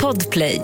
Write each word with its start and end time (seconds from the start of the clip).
Podplay. 0.00 0.62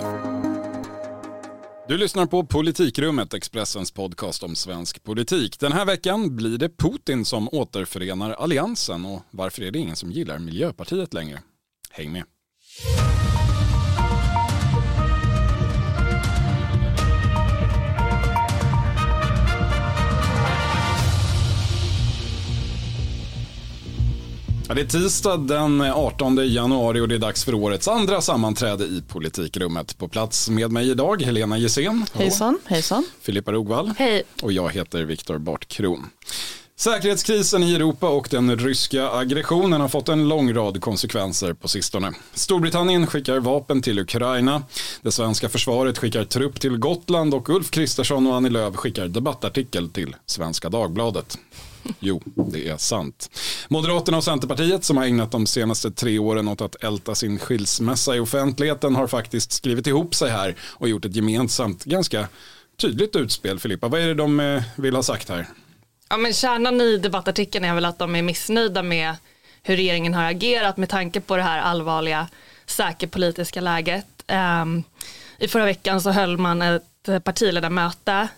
Du 1.88 1.98
lyssnar 1.98 2.26
på 2.26 2.46
Politikrummet, 2.46 3.34
Expressens 3.34 3.90
podcast 3.92 4.42
om 4.42 4.56
svensk 4.56 5.02
politik. 5.02 5.60
Den 5.60 5.72
här 5.72 5.84
veckan 5.84 6.36
blir 6.36 6.58
det 6.58 6.68
Putin 6.68 7.24
som 7.24 7.48
återförenar 7.48 8.30
alliansen 8.30 9.04
och 9.06 9.22
varför 9.30 9.62
är 9.62 9.70
det 9.70 9.78
ingen 9.78 9.96
som 9.96 10.10
gillar 10.10 10.38
Miljöpartiet 10.38 11.14
längre? 11.14 11.42
Häng 11.90 12.12
med. 12.12 12.24
Ja, 24.68 24.74
det 24.74 24.80
är 24.80 24.86
tisdag 24.86 25.36
den 25.36 25.80
18 25.80 26.36
januari 26.52 27.00
och 27.00 27.08
det 27.08 27.14
är 27.14 27.18
dags 27.18 27.44
för 27.44 27.54
årets 27.54 27.88
andra 27.88 28.20
sammanträde 28.20 28.84
i 28.84 29.02
politikrummet. 29.08 29.98
På 29.98 30.08
plats 30.08 30.50
med 30.50 30.72
mig 30.72 30.90
idag 30.90 31.22
Helena 31.22 31.58
Gissén. 31.58 32.06
Hejsan, 32.12 32.58
hejsan. 32.64 33.04
Filippa 33.20 33.52
Rogvall. 33.52 33.92
Hej. 33.98 34.22
Och 34.42 34.52
jag 34.52 34.72
heter 34.72 35.02
Viktor 35.02 35.38
Bartkron. 35.38 36.10
Säkerhetskrisen 36.78 37.62
i 37.62 37.74
Europa 37.74 38.08
och 38.08 38.28
den 38.30 38.58
ryska 38.58 39.10
aggressionen 39.10 39.80
har 39.80 39.88
fått 39.88 40.08
en 40.08 40.28
lång 40.28 40.54
rad 40.54 40.80
konsekvenser 40.80 41.52
på 41.52 41.68
sistone. 41.68 42.12
Storbritannien 42.34 43.06
skickar 43.06 43.40
vapen 43.40 43.82
till 43.82 43.98
Ukraina, 43.98 44.62
det 45.02 45.12
svenska 45.12 45.48
försvaret 45.48 45.98
skickar 45.98 46.24
trupp 46.24 46.60
till 46.60 46.76
Gotland 46.76 47.34
och 47.34 47.48
Ulf 47.48 47.70
Kristersson 47.70 48.26
och 48.26 48.34
Annie 48.34 48.50
Lööf 48.50 48.76
skickar 48.76 49.08
debattartikel 49.08 49.88
till 49.88 50.16
Svenska 50.26 50.68
Dagbladet. 50.68 51.38
Jo, 52.00 52.22
det 52.52 52.68
är 52.68 52.76
sant. 52.76 53.30
Moderaterna 53.68 54.16
och 54.16 54.24
Centerpartiet 54.24 54.84
som 54.84 54.96
har 54.96 55.04
ägnat 55.04 55.32
de 55.32 55.46
senaste 55.46 55.90
tre 55.90 56.18
åren 56.18 56.48
åt 56.48 56.60
att 56.60 56.84
älta 56.84 57.14
sin 57.14 57.38
skilsmässa 57.38 58.16
i 58.16 58.20
offentligheten 58.20 58.96
har 58.96 59.06
faktiskt 59.06 59.52
skrivit 59.52 59.86
ihop 59.86 60.14
sig 60.14 60.30
här 60.30 60.56
och 60.60 60.88
gjort 60.88 61.04
ett 61.04 61.16
gemensamt, 61.16 61.84
ganska 61.84 62.28
tydligt 62.80 63.16
utspel. 63.16 63.58
Filippa, 63.58 63.88
vad 63.88 64.00
är 64.00 64.06
det 64.06 64.14
de 64.14 64.40
eh, 64.40 64.62
vill 64.76 64.94
ha 64.94 65.02
sagt 65.02 65.28
här? 65.28 65.46
Ja, 66.08 66.16
men 66.16 66.32
kärnan 66.32 66.80
i 66.80 66.98
debattartikeln 66.98 67.64
är 67.64 67.74
väl 67.74 67.84
att 67.84 67.98
de 67.98 68.16
är 68.16 68.22
missnöjda 68.22 68.82
med 68.82 69.14
hur 69.62 69.76
regeringen 69.76 70.14
har 70.14 70.24
agerat 70.24 70.76
med 70.76 70.88
tanke 70.88 71.20
på 71.20 71.36
det 71.36 71.42
här 71.42 71.58
allvarliga 71.58 72.28
säkerpolitiska 72.66 73.60
läget. 73.60 74.06
Um, 74.62 74.84
I 75.38 75.48
förra 75.48 75.64
veckan 75.64 76.00
så 76.00 76.10
höll 76.10 76.38
man 76.38 76.62
ett 76.62 77.24
partiledarmöte. 77.24 78.28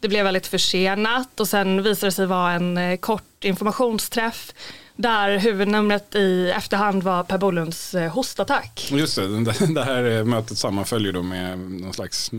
Det 0.00 0.08
blev 0.08 0.24
väldigt 0.24 0.46
försenat 0.46 1.40
och 1.40 1.48
sen 1.48 1.82
visade 1.82 2.06
det 2.06 2.12
sig 2.12 2.26
vara 2.26 2.52
en 2.52 2.78
eh, 2.78 2.96
kort 2.96 3.44
informationsträff 3.44 4.52
där 5.00 5.38
huvudnumret 5.38 6.14
i 6.14 6.50
efterhand 6.56 7.02
var 7.02 7.22
Per 7.24 7.38
Bolunds 7.38 7.94
eh, 7.94 8.12
hostattack. 8.12 8.88
Just 8.92 9.16
det, 9.16 9.28
det 9.74 9.84
här 9.84 10.18
eh, 10.18 10.24
mötet 10.24 10.58
sammanföljer 10.58 11.12
då 11.12 11.22
med 11.22 11.58
någon 11.58 11.92
slags 11.92 12.30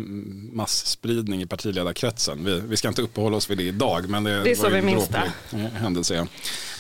massspridning 0.54 1.42
i 1.42 1.46
partiledarkretsen. 1.46 2.46
Vi, 2.46 2.60
vi 2.60 2.78
ska 2.78 2.88
inte 2.88 3.02
uppehålla 3.02 3.38
oss 3.38 3.50
vid 3.50 3.58
det 3.58 3.64
idag 3.64 4.10
men 4.10 4.24
det, 4.24 4.44
det 4.44 4.52
är 4.52 4.56
så 4.56 4.70
vi 4.70 4.82
minns 4.82 5.08
det. 5.08 5.32
händelse. 5.74 6.14
Ja. 6.16 6.28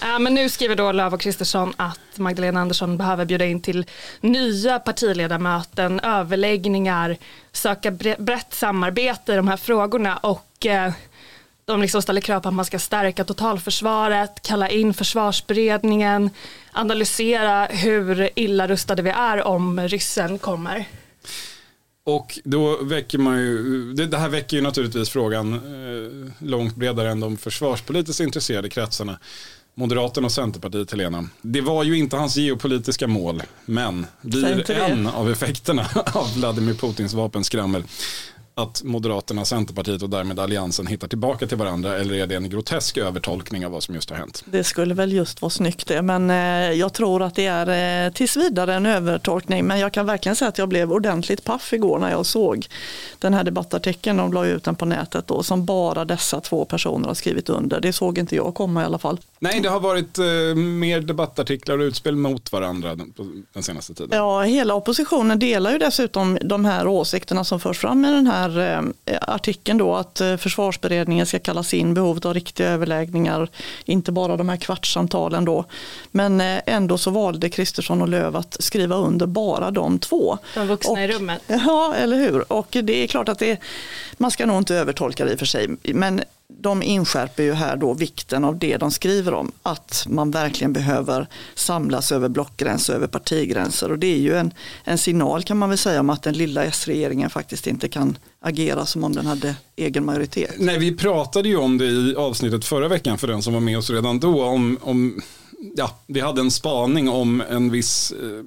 Ja, 0.02 0.20
men 0.20 0.34
nu 0.34 0.50
skriver 0.50 0.76
då 0.76 0.92
Löv 0.92 1.14
och 1.14 1.22
Kristersson 1.22 1.74
att 1.78 2.00
Magdalena 2.16 2.62
Andersson 2.62 2.98
behöver 2.98 3.26
bjuda 3.26 3.46
in 3.46 3.62
till 3.62 3.86
nya 4.22 4.80
partiledarmöten, 4.80 6.00
överläggningar, 6.00 7.18
söka 7.52 7.92
brett 8.18 8.54
samarbete 8.54 9.34
i 9.34 9.36
de 9.36 9.48
här 9.48 9.58
frågorna 9.58 10.18
och 10.18 10.66
eh, 10.66 10.94
de 11.66 11.82
liksom 11.82 12.02
ställer 12.02 12.22
krav 12.22 12.40
på 12.40 12.48
att 12.48 12.54
man 12.54 12.66
ska 12.66 12.80
stärka 12.80 13.24
totalförsvaret, 13.24 14.42
kalla 14.42 14.70
in 14.70 14.94
försvarsberedningen, 14.94 16.30
analysera 16.72 17.66
hur 17.66 18.30
illa 18.36 18.68
rustade 18.68 19.02
vi 19.02 19.10
är 19.10 19.48
om 19.48 19.80
ryssen 19.80 20.40
kommer. 20.40 20.86
Och 22.04 22.40
då 22.44 22.78
väcker 22.84 23.18
man 23.18 23.40
ju, 23.40 23.94
det, 23.94 24.18
här 24.18 24.30
väcker 24.30 24.58
ju 24.58 24.64
naturligtvis 24.64 25.10
frågan 25.10 25.54
eh, 25.54 26.32
långt 26.48 26.76
bredare 26.76 27.12
än 27.12 27.20
de 27.20 27.38
försvarspolitiskt 27.38 28.22
intresserade 28.22 28.70
kretsarna. 28.70 29.20
Moderaterna 29.76 30.26
och 30.26 30.32
Centerpartiet, 30.32 30.92
Helena. 30.92 31.30
Det 31.42 31.62
var 31.62 31.84
ju 31.84 31.98
inte 31.98 32.18
hans 32.18 32.38
geopolitiska 32.38 33.08
mål, 33.08 33.44
men 33.66 34.06
blir 34.22 34.72
en 34.72 35.08
av 35.08 35.32
effekterna 35.32 35.88
av 36.14 36.34
Vladimir 36.36 36.74
Putins 36.74 37.14
vapenskrammel 37.14 37.84
att 38.62 38.84
Moderaterna, 38.84 39.46
Centerpartiet 39.46 40.02
och 40.02 40.10
därmed 40.10 40.40
Alliansen 40.40 40.88
hittar 40.88 41.08
tillbaka 41.08 41.48
till 41.48 41.58
varandra 41.58 41.98
eller 41.98 42.14
är 42.14 42.28
det 42.28 42.36
en 42.36 42.50
grotesk 42.50 42.98
övertolkning 42.98 43.66
av 43.66 43.72
vad 43.72 43.84
som 43.84 43.96
just 43.96 44.10
har 44.10 44.18
hänt? 44.18 44.44
Det 44.46 44.64
skulle 44.64 44.94
väl 44.94 45.14
just 45.14 45.42
vara 45.42 45.50
snyggt 45.50 45.88
det, 45.88 46.02
men 46.02 46.30
eh, 46.30 46.72
jag 46.72 46.94
tror 46.94 47.24
att 47.24 47.36
det 47.36 47.46
är 47.46 48.06
eh, 48.06 48.12
tills 48.14 48.38
vidare 48.38 48.76
en 48.76 48.86
övertolkning. 48.86 49.66
Men 49.66 49.80
jag 49.80 49.94
kan 49.94 50.06
verkligen 50.06 50.36
säga 50.36 50.50
att 50.50 50.58
jag 50.58 50.70
blev 50.70 50.92
ordentligt 50.92 51.44
paff 51.44 51.74
igår 51.74 52.00
när 52.00 52.12
jag 52.12 52.26
såg 52.26 52.68
den 53.20 53.34
här 53.34 53.44
debattartikeln, 53.44 54.18
de 54.18 54.34
la 54.34 54.46
ut 54.46 54.64
den 54.64 54.76
på 54.76 54.86
nätet 54.86 55.28
då, 55.28 55.44
som 55.44 55.66
bara 55.66 56.06
dessa 56.06 56.42
två 56.42 56.66
personer 56.66 57.08
har 57.08 57.16
skrivit 57.16 57.50
under. 57.50 57.82
Det 57.82 57.94
såg 57.94 58.18
inte 58.18 58.36
jag 58.36 58.54
komma 58.54 58.82
i 58.82 58.86
alla 58.86 59.00
fall. 59.00 59.20
Nej, 59.44 59.60
det 59.60 59.70
har 59.70 59.80
varit 59.80 60.18
eh, 60.18 60.56
mer 60.56 61.00
debattartiklar 61.02 61.78
och 61.78 61.84
utspel 61.84 62.16
mot 62.16 62.52
varandra 62.52 62.96
den, 62.96 63.14
den 63.54 63.64
senaste 63.64 63.94
tiden. 63.94 64.18
Ja, 64.18 64.42
hela 64.42 64.74
oppositionen 64.74 65.40
delar 65.40 65.72
ju 65.72 65.78
dessutom 65.78 66.38
de 66.42 66.66
här 66.66 66.88
åsikterna 66.88 67.44
som 67.44 67.60
förs 67.60 67.80
fram 67.80 68.06
i 68.06 68.12
den 68.12 68.28
här 68.28 68.42
här 68.42 68.84
eh, 69.06 69.18
artikeln 69.22 69.78
då 69.78 69.96
att 69.96 70.22
eh, 70.22 70.38
försvarsberedningen 70.38 71.26
ska 71.26 71.40
kallas 71.40 71.74
in, 71.74 71.94
behovet 71.94 72.26
av 72.26 72.34
riktiga 72.34 72.70
överläggningar, 72.70 73.50
inte 73.86 74.12
bara 74.12 74.38
de 74.38 74.50
här 74.50 74.58
kvartssamtalen 74.58 75.46
då. 75.46 75.66
Men 76.12 76.42
eh, 76.42 76.62
ändå 76.66 76.98
så 76.98 77.12
valde 77.12 77.50
Kristersson 77.50 78.02
och 78.02 78.10
Löv 78.10 78.36
att 78.36 78.58
skriva 78.60 78.96
under 78.96 79.26
bara 79.26 79.72
de 79.72 80.00
två. 80.00 80.38
De 80.56 80.68
vuxna 80.68 80.92
och, 80.92 81.00
i 81.00 81.08
rummet. 81.08 81.42
Ja, 81.48 81.96
eller 81.96 82.18
hur. 82.18 82.54
Och 82.54 82.68
det 82.70 83.04
är 83.04 83.08
klart 83.08 83.30
att 83.30 83.40
det, 83.40 83.60
man 84.18 84.32
ska 84.32 84.46
nog 84.46 84.58
inte 84.58 84.76
övertolka 84.76 85.26
det 85.26 85.32
i 85.32 85.36
och 85.36 85.40
för 85.40 85.46
sig. 85.46 85.68
Men 85.84 86.22
de 86.60 86.84
inskärper 86.84 87.44
ju 87.44 87.54
här 87.54 87.78
då 87.78 87.94
vikten 87.94 88.44
av 88.44 88.60
det 88.60 88.78
de 88.78 88.92
skriver 88.92 89.34
om. 89.34 89.52
Att 89.64 90.06
man 90.10 90.32
verkligen 90.32 90.74
behöver 90.74 91.28
samlas 91.56 92.12
över 92.12 92.30
blockgränser, 92.30 92.94
över 92.94 93.08
partigränser. 93.08 93.92
Och 93.92 94.00
det 94.00 94.08
är 94.08 94.20
ju 94.20 94.38
en, 94.38 94.54
en 94.84 94.98
signal 94.98 95.44
kan 95.44 95.58
man 95.58 95.70
väl 95.70 95.78
säga 95.78 96.00
om 96.00 96.10
att 96.10 96.24
den 96.24 96.34
lilla 96.34 96.64
S-regeringen 96.64 97.30
faktiskt 97.30 97.68
inte 97.68 97.88
kan 97.88 98.18
agera 98.40 98.86
som 98.86 99.04
om 99.04 99.14
den 99.14 99.26
hade 99.26 99.56
egen 99.76 100.06
majoritet. 100.06 100.56
Nej, 100.58 100.80
vi 100.80 100.98
pratade 100.98 101.50
ju 101.50 101.58
om 101.58 101.78
det 101.78 101.86
i 101.86 102.16
avsnittet 102.16 102.66
förra 102.66 102.88
veckan 102.88 103.18
för 103.18 103.28
den 103.28 103.42
som 103.42 103.54
var 103.54 103.62
med 103.62 103.78
oss 103.78 103.90
redan 103.90 104.20
då. 104.20 104.44
Om, 104.44 104.78
om 104.82 105.22
ja, 105.76 106.00
vi 106.08 106.20
hade 106.20 106.42
en 106.42 106.52
spaning 106.52 107.10
om 107.10 107.42
en 107.42 107.72
viss 107.72 108.12
eh, 108.12 108.44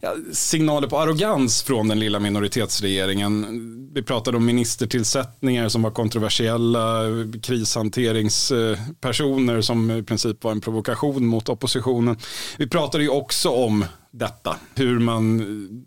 ja, 0.00 0.14
signaler 0.32 0.88
på 0.88 0.98
arrogans 0.98 1.62
från 1.62 1.88
den 1.88 1.98
lilla 1.98 2.20
minoritetsregeringen. 2.20 3.46
Vi 3.94 4.02
pratade 4.02 4.36
om 4.36 4.46
ministertillsättningar 4.46 5.68
som 5.68 5.82
var 5.82 5.90
kontroversiella, 5.90 7.02
krishanteringspersoner 7.42 9.60
som 9.60 9.90
i 9.90 10.02
princip 10.02 10.44
var 10.44 10.52
en 10.52 10.60
provokation 10.60 11.26
mot 11.26 11.48
oppositionen. 11.48 12.16
Vi 12.58 12.68
pratade 12.68 13.04
ju 13.04 13.10
också 13.10 13.48
om 13.48 13.84
detta. 14.10 14.56
Hur 14.74 14.98
man 14.98 15.42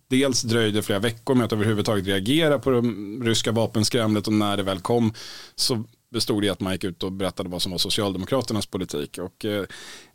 dels 0.10 0.42
dröjde 0.42 0.82
flera 0.82 1.00
veckor 1.00 1.36
med 1.36 1.46
att 1.46 1.54
överhuvudtaget 1.54 2.08
reagera 2.08 2.60
på 2.60 2.72
det 2.72 2.82
ryska 3.30 3.52
vapenskramlet 3.52 4.28
och 4.28 4.34
när 4.34 4.58
det 4.58 4.64
väl 4.64 4.80
kom 4.80 5.14
så 5.56 5.84
bestod 6.10 6.46
i 6.46 6.50
att 6.50 6.60
man 6.60 6.74
gick 6.74 6.84
ut 6.84 7.04
och 7.04 7.12
berättade 7.12 7.50
vad 7.50 7.62
som 7.62 7.72
var 7.72 7.80
Socialdemokraternas 7.80 8.66
politik. 8.66 9.18
Och 9.18 9.46
eh, 9.46 9.66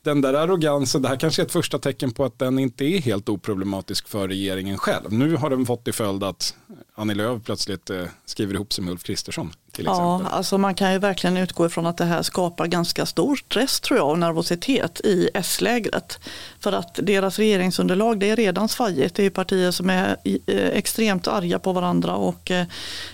den 0.03 0.21
där 0.21 0.35
arrogansen, 0.35 1.03
det 1.03 1.09
här 1.09 1.17
kanske 1.17 1.43
är 1.43 1.47
ett 1.47 1.53
första 1.53 1.79
tecken 1.79 2.11
på 2.11 2.25
att 2.25 2.39
den 2.39 2.59
inte 2.59 2.85
är 2.85 2.99
helt 2.99 3.29
oproblematisk 3.29 4.09
för 4.09 4.29
regeringen 4.29 4.79
själv. 4.79 5.13
Nu 5.13 5.37
har 5.37 5.51
den 5.51 5.67
fått 5.67 5.85
till 5.85 5.95
följd 5.95 6.25
att 6.25 6.57
Annie 6.95 7.15
Lööf 7.15 7.43
plötsligt 7.45 7.91
eh, 7.91 8.05
skriver 8.25 8.55
ihop 8.55 8.73
sig 8.73 8.85
med 8.85 8.93
Ulf 8.93 9.03
Kristersson. 9.03 9.53
Till 9.75 9.85
ja, 9.85 10.23
alltså 10.31 10.59
man 10.59 10.75
kan 10.75 10.93
ju 10.93 10.99
verkligen 10.99 11.37
utgå 11.37 11.67
ifrån 11.67 11.87
att 11.87 11.97
det 11.97 12.05
här 12.05 12.23
skapar 12.23 12.67
ganska 12.67 13.07
stor 13.07 13.37
stress 13.37 13.81
tror 13.81 13.99
jag 13.99 14.11
och 14.11 14.19
nervositet 14.19 15.01
i 15.01 15.31
S-lägret. 15.35 16.19
För 16.61 16.73
att 16.73 16.99
deras 17.03 17.39
regeringsunderlag 17.39 18.19
det 18.19 18.31
är 18.31 18.37
redan 18.37 18.69
svajigt. 18.69 19.15
Det 19.15 19.25
är 19.25 19.31
partier 19.31 19.71
som 19.71 19.91
är 19.91 20.17
eh, 20.47 20.67
extremt 20.67 21.29
arga 21.29 21.59
på 21.59 21.73
varandra 21.73 22.15
och 22.15 22.51
eh, 22.51 22.67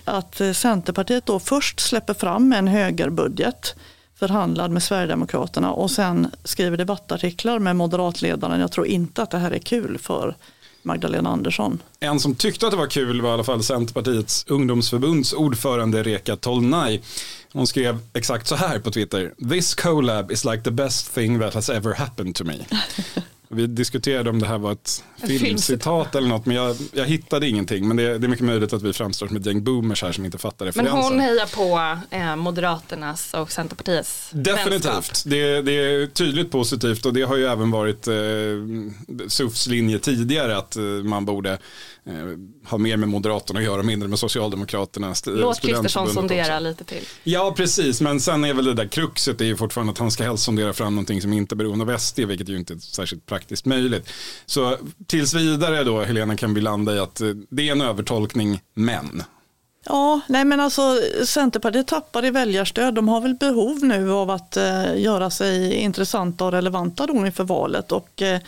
att 0.04 0.40
Centerpartiet 0.54 1.26
då 1.26 1.40
först 1.40 1.80
släpper 1.80 2.14
fram 2.14 2.52
en 2.52 2.68
högerbudget 2.68 3.74
förhandlad 4.14 4.70
med 4.70 4.82
Sverigedemokraterna 4.82 5.72
och 5.72 5.90
sen 5.90 6.30
skriver 6.44 6.76
debattartiklar 6.76 7.58
med 7.58 7.76
moderatledaren. 7.76 8.60
Jag 8.60 8.72
tror 8.72 8.86
inte 8.86 9.22
att 9.22 9.30
det 9.30 9.38
här 9.38 9.50
är 9.50 9.58
kul 9.58 9.98
för 9.98 10.34
Magdalena 10.82 11.30
Andersson. 11.30 11.82
En 12.00 12.20
som 12.20 12.34
tyckte 12.34 12.66
att 12.66 12.72
det 12.72 12.78
var 12.78 12.86
kul 12.86 13.20
var 13.20 13.30
i 13.30 13.32
alla 13.32 13.44
fall 13.44 13.62
Centerpartiets 13.62 14.44
ungdomsförbunds 14.48 15.32
ordförande 15.32 16.02
Reka 16.02 16.36
Tolnaj. 16.36 17.02
Hon 17.52 17.66
skrev 17.66 17.98
exakt 18.12 18.46
så 18.46 18.54
här 18.54 18.78
på 18.78 18.90
Twitter. 18.90 19.34
This 19.50 19.74
collab 19.74 20.30
is 20.30 20.44
like 20.44 20.62
the 20.62 20.70
best 20.70 21.14
thing 21.14 21.40
that 21.40 21.54
has 21.54 21.70
ever 21.70 21.94
happened 21.94 22.34
to 22.34 22.44
me. 22.44 22.58
Vi 23.52 23.66
diskuterade 23.66 24.30
om 24.30 24.38
det 24.38 24.46
här 24.46 24.58
var 24.58 24.72
ett 24.72 25.04
filmcitat 25.26 26.14
eller 26.14 26.28
något, 26.28 26.46
men 26.46 26.56
jag, 26.56 26.76
jag 26.92 27.04
hittade 27.04 27.48
ingenting. 27.48 27.88
Men 27.88 27.96
det, 27.96 28.02
är- 28.02 28.18
det 28.18 28.26
är 28.26 28.28
mycket 28.28 28.44
möjligt 28.46 28.72
att 28.72 28.82
vi 28.82 28.92
framstår 28.92 29.26
som 29.26 29.36
ett 29.36 29.46
gäng 29.46 29.64
boomers 29.64 30.02
här 30.02 30.12
som 30.12 30.24
inte 30.24 30.38
fattar 30.38 30.64
Men 30.64 30.72
referensen. 30.72 31.02
hon 31.12 31.20
hejar 31.20 31.46
på 31.46 31.98
eh, 32.16 32.36
Moderaternas 32.36 33.34
och 33.34 33.52
Centerpartiets. 33.52 34.30
Definitivt, 34.32 35.22
det, 35.26 35.62
det 35.62 35.72
är 35.72 36.06
tydligt 36.06 36.50
positivt 36.50 37.06
och 37.06 37.12
det 37.14 37.22
har 37.22 37.36
ju 37.36 37.44
även 37.46 37.70
varit 37.70 38.06
eh, 38.08 38.14
SUFs 39.28 39.66
linje 39.66 39.98
tidigare 39.98 40.56
att 40.56 40.76
eh, 40.76 40.82
man 40.82 41.24
borde 41.24 41.58
eh, 42.06 42.14
ha 42.70 42.78
mer 42.78 42.96
med 42.96 43.08
Moderaterna 43.08 43.58
att 43.60 43.64
göra, 43.64 43.82
mindre 43.82 44.08
med 44.08 44.18
Socialdemokraterna. 44.18 45.14
Låt 45.26 45.60
Kristersson 45.60 46.10
sondera 46.14 46.58
lite 46.60 46.84
till. 46.84 47.04
Ja, 47.24 47.54
precis, 47.56 48.00
men 48.00 48.20
sen 48.20 48.44
är 48.44 48.54
väl 48.54 48.64
det 48.64 48.74
där 48.74 48.86
kruxet 48.86 49.40
är 49.40 49.44
ju 49.44 49.56
fortfarande 49.56 49.92
att 49.92 49.98
han 49.98 50.10
ska 50.10 50.24
helst 50.24 50.44
sondera 50.44 50.72
fram 50.72 50.94
någonting 50.94 51.22
som 51.22 51.32
inte 51.32 51.54
är 51.54 51.56
beroende 51.56 51.94
av 51.94 51.98
SD, 51.98 52.18
vilket 52.18 52.48
ju 52.48 52.56
inte 52.56 52.74
är 52.74 52.78
särskilt 52.78 53.26
praktiskt 53.26 53.66
möjligt. 53.66 54.08
Så 54.46 54.76
tills 55.06 55.34
vidare 55.34 55.84
då, 55.84 56.00
Helena, 56.00 56.36
kan 56.36 56.54
vi 56.54 56.60
landa 56.60 56.96
i 56.96 56.98
att 56.98 57.20
eh, 57.20 57.28
det 57.50 57.68
är 57.68 57.72
en 57.72 57.80
övertolkning, 57.80 58.60
men. 58.74 59.22
Ja, 59.84 60.20
nej 60.26 60.44
men 60.44 60.60
alltså 60.60 60.98
Centerpartiet 61.26 61.86
tappar 61.86 62.24
i 62.24 62.30
väljarstöd. 62.30 62.94
De 62.94 63.08
har 63.08 63.20
väl 63.20 63.34
behov 63.34 63.84
nu 63.84 64.12
av 64.12 64.30
att 64.30 64.56
eh, 64.56 65.00
göra 65.00 65.30
sig 65.30 65.74
intressanta 65.74 66.44
och 66.44 66.52
relevanta 66.52 67.06
då 67.06 67.26
inför 67.26 67.44
valet. 67.44 67.92
Och, 67.92 68.22
eh, 68.22 68.40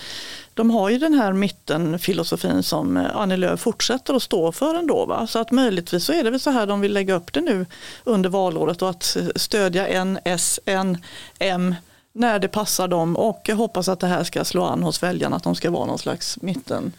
de 0.55 0.71
har 0.71 0.91
ju 0.91 0.99
den 0.99 1.15
här 1.15 1.33
mittenfilosofin 1.33 2.63
som 2.63 2.97
eh, 2.97 3.17
Annie 3.17 3.37
Lööf 3.37 3.61
fortsätter 3.61 4.15
att 4.15 4.23
stå 4.23 4.53
för 4.53 4.75
ändå. 4.75 5.07
Va? 5.07 5.27
Så 5.27 5.39
att 5.39 5.51
möjligtvis 5.51 6.05
så 6.05 6.13
är 6.13 6.25
det 6.25 6.31
väl 6.31 6.41
så 6.41 6.51
här 6.51 6.67
de 6.67 6.81
vill 6.81 6.93
lägga 6.93 7.15
upp 7.15 7.33
det 7.33 7.41
nu 7.41 7.67
under 8.05 8.31
valåret 8.31 8.83
och 8.83 8.91
att 8.91 9.17
stödja 9.37 9.89
en 9.89 10.19
S, 10.25 10.61
en 10.65 10.99
M 11.39 11.75
när 12.15 12.39
det 12.39 12.49
passar 12.49 12.89
dem 12.89 13.17
och 13.17 13.41
jag 13.45 13.57
hoppas 13.57 13.89
att 13.89 14.01
det 14.01 14.07
här 14.07 14.25
ska 14.25 14.45
slå 14.45 14.65
an 14.65 14.83
hos 14.83 15.03
väljarna, 15.03 15.37
att 15.37 15.43
de 15.43 15.55
ska 15.55 15.71
vara 15.71 15.87
någon 15.87 15.99
slags 15.99 16.39
mitten. 16.43 16.93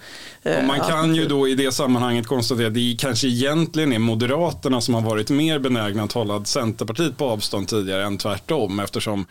eh, 0.44 0.58
Och 0.58 0.64
man 0.64 0.80
kan 0.80 1.16
ju 1.16 1.26
då 1.28 1.48
i 1.48 1.56
det 1.56 1.72
sammanhanget 1.72 2.28
konstatera 2.28 2.68
att 2.68 2.74
det 2.74 2.96
kanske 3.00 3.28
egentligen 3.28 3.94
är 3.94 4.00
Moderaterna 4.00 4.82
som 4.82 4.94
har 4.94 5.02
varit 5.02 5.30
mer 5.30 5.60
benägna 5.60 6.04
att 6.04 6.12
hålla 6.14 6.46
Centerpartiet 6.46 7.18
på 7.18 7.26
avstånd 7.26 7.68
tidigare 7.68 8.04
än 8.04 8.18
tvärtom 8.18 8.80
eftersom 8.80 9.26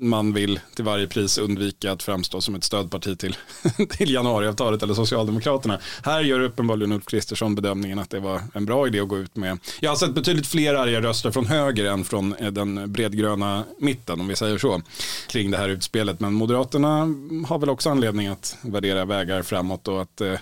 man 0.00 0.32
vill 0.32 0.60
till 0.74 0.84
varje 0.84 1.06
pris 1.06 1.38
undvika 1.38 1.92
att 1.92 2.02
framstå 2.02 2.40
som 2.40 2.54
ett 2.54 2.64
stödparti 2.64 3.18
till, 3.18 3.36
till 3.88 4.10
januariavtalet 4.10 4.82
eller 4.82 4.94
Socialdemokraterna. 4.94 5.78
Här 6.02 6.20
gör 6.20 6.40
uppenbarligen 6.40 6.92
Ulf 6.92 7.06
Kristersson 7.06 7.54
bedömningen 7.54 7.98
att 7.98 8.10
det 8.10 8.20
var 8.20 8.42
en 8.54 8.66
bra 8.66 8.86
idé 8.86 9.00
att 9.00 9.08
gå 9.08 9.18
ut 9.18 9.36
med. 9.36 9.58
Jag 9.80 9.90
har 9.90 9.96
sett 9.96 10.14
betydligt 10.14 10.46
fler 10.46 10.74
arga 10.74 11.00
röster 11.00 11.30
från 11.30 11.46
höger 11.46 11.84
än 11.84 12.04
från 12.04 12.34
eh, 12.34 12.52
den 12.52 12.92
bredgröna 12.92 13.64
mitten 13.78 14.20
om 14.20 14.28
vi 14.28 14.36
säger 14.36 14.58
så 14.58 14.82
kring 15.28 15.50
det 15.50 15.58
här 15.58 15.68
utspelet. 15.68 16.20
Men 16.20 16.32
Moderaterna 16.32 16.98
har 17.48 17.58
väl 17.58 17.70
också 17.70 17.90
anledning 17.90 18.26
att 18.26 18.56
värdera 18.62 19.04
vägar 19.04 19.42
framåt 19.42 19.88
och 19.88 20.02
att 20.02 20.20
eh, 20.20 20.38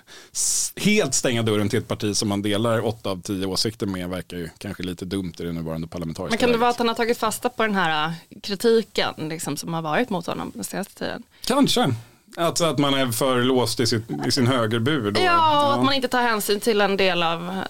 helt 0.76 1.14
stänga 1.14 1.42
dörren 1.42 1.68
till 1.68 1.78
ett 1.78 1.88
parti 1.88 2.16
som 2.16 2.28
man 2.28 2.42
delar 2.42 2.86
åtta 2.86 3.10
av 3.10 3.22
tio 3.22 3.46
åsikter 3.46 3.86
med 3.86 4.08
verkar 4.08 4.36
ju 4.36 4.48
kanske 4.58 4.82
lite 4.82 5.04
dumt 5.04 5.32
i 5.38 5.42
det 5.42 5.52
nuvarande 5.52 5.88
parlamentariska 5.88 6.32
Men 6.32 6.38
kan 6.38 6.52
det 6.52 6.58
vara 6.58 6.70
att 6.70 6.78
han 6.78 6.88
har 6.88 6.94
tagit 6.94 7.18
fasta 7.18 7.48
på 7.48 7.62
den 7.62 7.74
här 7.74 8.08
äh, 8.08 8.40
kritiken 9.14 9.28
liksom, 9.28 9.56
som 9.56 9.74
har 9.74 9.82
varit 9.82 10.10
mot 10.10 10.26
honom 10.26 10.52
den 10.54 10.64
senaste 10.64 10.94
tiden? 10.94 11.22
Kanske. 11.46 11.94
Alltså 12.36 12.64
att 12.64 12.78
man 12.78 12.94
är 12.94 13.12
för 13.12 13.42
låst 13.42 13.80
i, 13.80 13.86
sitt, 13.86 14.04
i 14.26 14.30
sin 14.30 14.46
högerbur. 14.46 15.10
Då. 15.10 15.20
Ja, 15.20 15.66
och 15.66 15.74
att 15.74 15.84
man 15.84 15.94
inte 15.94 16.08
tar 16.08 16.22
hänsyn 16.22 16.60
till 16.60 16.80
en 16.80 16.96
del 16.96 17.22
av 17.22 17.62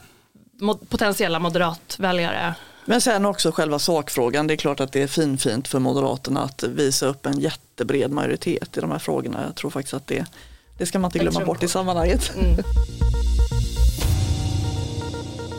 potentiella 0.88 1.38
moderatväljare. 1.38 2.54
Men 2.86 3.00
sen 3.00 3.26
också 3.26 3.52
själva 3.52 3.78
sakfrågan. 3.78 4.46
Det 4.46 4.54
är 4.54 4.56
klart 4.56 4.80
att 4.80 4.92
det 4.92 5.02
är 5.02 5.06
finfint 5.06 5.68
för 5.68 5.78
Moderaterna 5.78 6.42
att 6.42 6.62
visa 6.62 7.06
upp 7.06 7.26
en 7.26 7.40
jättebred 7.40 8.10
majoritet 8.10 8.76
i 8.76 8.80
de 8.80 8.90
här 8.90 8.98
frågorna. 8.98 9.42
Jag 9.46 9.54
tror 9.56 9.70
faktiskt 9.70 9.94
att 9.94 10.06
det, 10.06 10.26
det 10.78 10.86
ska 10.86 10.98
man 10.98 11.08
inte 11.08 11.18
glömma 11.18 11.44
bort 11.44 11.62
i 11.62 11.68
sammanhanget. 11.68 12.32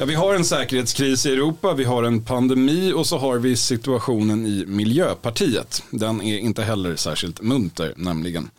Ja, 0.02 0.06
vi 0.06 0.16
har 0.16 0.36
en 0.36 0.46
säkerhetskris 0.46 1.26
i 1.26 1.34
Europa, 1.34 1.74
vi 1.74 1.84
har 1.84 2.04
en 2.04 2.24
pandemi 2.24 2.94
och 2.94 3.08
så 3.08 3.18
har 3.18 3.38
vi 3.38 3.56
situationen 3.56 4.46
i 4.46 4.66
Miljöpartiet. 4.68 5.84
Den 5.90 6.22
är 6.22 6.38
inte 6.38 6.64
heller 6.64 6.96
särskilt 6.96 7.42
munter 7.42 7.94
nämligen. 7.98 8.50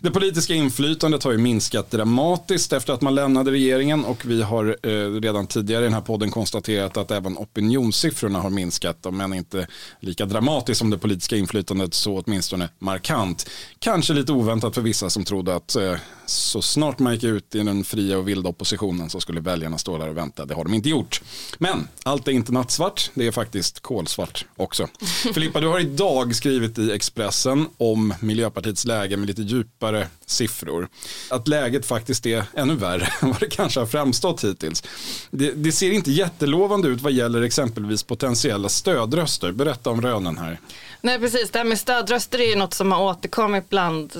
Det 0.00 0.10
politiska 0.10 0.54
inflytandet 0.54 1.24
har 1.24 1.32
ju 1.32 1.38
minskat 1.38 1.90
dramatiskt 1.90 2.72
efter 2.72 2.92
att 2.92 3.00
man 3.00 3.14
lämnade 3.14 3.50
regeringen 3.50 4.04
och 4.04 4.24
vi 4.24 4.42
har 4.42 4.76
eh, 4.82 5.20
redan 5.20 5.46
tidigare 5.46 5.82
i 5.82 5.84
den 5.84 5.94
här 5.94 6.00
podden 6.00 6.30
konstaterat 6.30 6.96
att 6.96 7.10
även 7.10 7.38
opinionssiffrorna 7.38 8.40
har 8.40 8.50
minskat, 8.50 9.06
om 9.06 9.20
än 9.20 9.34
inte 9.34 9.66
lika 10.00 10.26
dramatiskt 10.26 10.78
som 10.78 10.90
det 10.90 10.98
politiska 10.98 11.36
inflytandet 11.36 11.94
så 11.94 12.18
åtminstone 12.18 12.68
markant. 12.78 13.50
Kanske 13.78 14.14
lite 14.14 14.32
oväntat 14.32 14.74
för 14.74 14.82
vissa 14.82 15.10
som 15.10 15.24
trodde 15.24 15.54
att 15.54 15.76
eh, 15.76 15.94
så 16.26 16.62
snart 16.62 16.98
man 16.98 17.14
gick 17.14 17.24
ut 17.24 17.54
i 17.54 17.58
den 17.58 17.84
fria 17.84 18.18
och 18.18 18.28
vilda 18.28 18.48
oppositionen 18.48 19.10
så 19.10 19.20
skulle 19.20 19.40
väljarna 19.40 19.78
stå 19.78 19.98
där 19.98 20.08
och 20.08 20.16
vänta. 20.16 20.44
Det 20.44 20.54
har 20.54 20.64
de 20.64 20.74
inte 20.74 20.91
gjort. 20.92 21.22
Men 21.58 21.88
allt 22.02 22.28
är 22.28 22.32
inte 22.32 22.52
nattsvart, 22.52 23.10
det 23.14 23.26
är 23.26 23.32
faktiskt 23.32 23.80
kolsvart 23.80 24.46
också. 24.56 24.88
Filippa, 25.34 25.60
du 25.60 25.66
har 25.66 25.80
idag 25.80 26.34
skrivit 26.34 26.78
i 26.78 26.92
Expressen 26.92 27.66
om 27.76 28.14
Miljöpartiets 28.20 28.84
läge 28.84 29.16
med 29.16 29.26
lite 29.26 29.42
djupare 29.42 30.06
siffror. 30.26 30.88
Att 31.30 31.48
läget 31.48 31.86
faktiskt 31.86 32.26
är 32.26 32.44
ännu 32.54 32.74
värre 32.74 33.08
än 33.20 33.28
vad 33.28 33.40
det 33.40 33.50
kanske 33.50 33.80
har 33.80 33.86
framstått 33.86 34.44
hittills. 34.44 34.82
Det, 35.30 35.52
det 35.52 35.72
ser 35.72 35.90
inte 35.90 36.12
jättelovande 36.12 36.88
ut 36.88 37.00
vad 37.00 37.12
gäller 37.12 37.42
exempelvis 37.42 38.02
potentiella 38.02 38.68
stödröster. 38.68 39.52
Berätta 39.52 39.90
om 39.90 40.02
rönen 40.02 40.38
här. 40.38 40.60
Nej 41.00 41.18
precis, 41.18 41.50
det 41.50 41.58
här 41.58 41.64
med 41.64 41.78
stödröster 41.78 42.40
är 42.40 42.48
ju 42.48 42.56
något 42.56 42.74
som 42.74 42.92
har 42.92 43.02
återkommit 43.02 43.68
bland 43.68 44.12